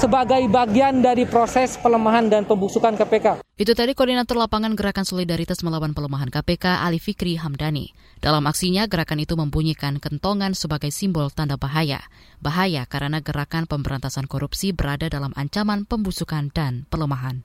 sebagai 0.00 0.40
bagian 0.48 1.04
dari 1.04 1.28
proses 1.28 1.76
pelemahan 1.76 2.32
dan 2.32 2.48
pembusukan 2.48 2.96
KPK. 2.96 3.44
Itu 3.60 3.76
tadi 3.76 3.92
Koordinator 3.92 4.40
Lapangan 4.40 4.72
Gerakan 4.72 5.04
Solidaritas 5.04 5.60
Melawan 5.60 5.92
Pelemahan 5.92 6.32
KPK 6.32 6.80
Ali 6.80 6.96
Fikri 6.96 7.36
Hamdani. 7.36 7.92
Dalam 8.24 8.48
aksinya, 8.48 8.88
gerakan 8.88 9.20
itu 9.20 9.36
membunyikan 9.36 10.00
kentongan 10.00 10.56
sebagai 10.56 10.88
simbol 10.88 11.28
tanda 11.28 11.60
bahaya. 11.60 12.00
Bahaya 12.40 12.88
karena 12.88 13.20
gerakan 13.20 13.68
pemberantasan 13.68 14.24
korupsi 14.24 14.72
berada 14.72 15.12
dalam 15.12 15.36
ancaman 15.36 15.84
pembusukan 15.84 16.48
dan 16.48 16.88
pelemahan. 16.88 17.44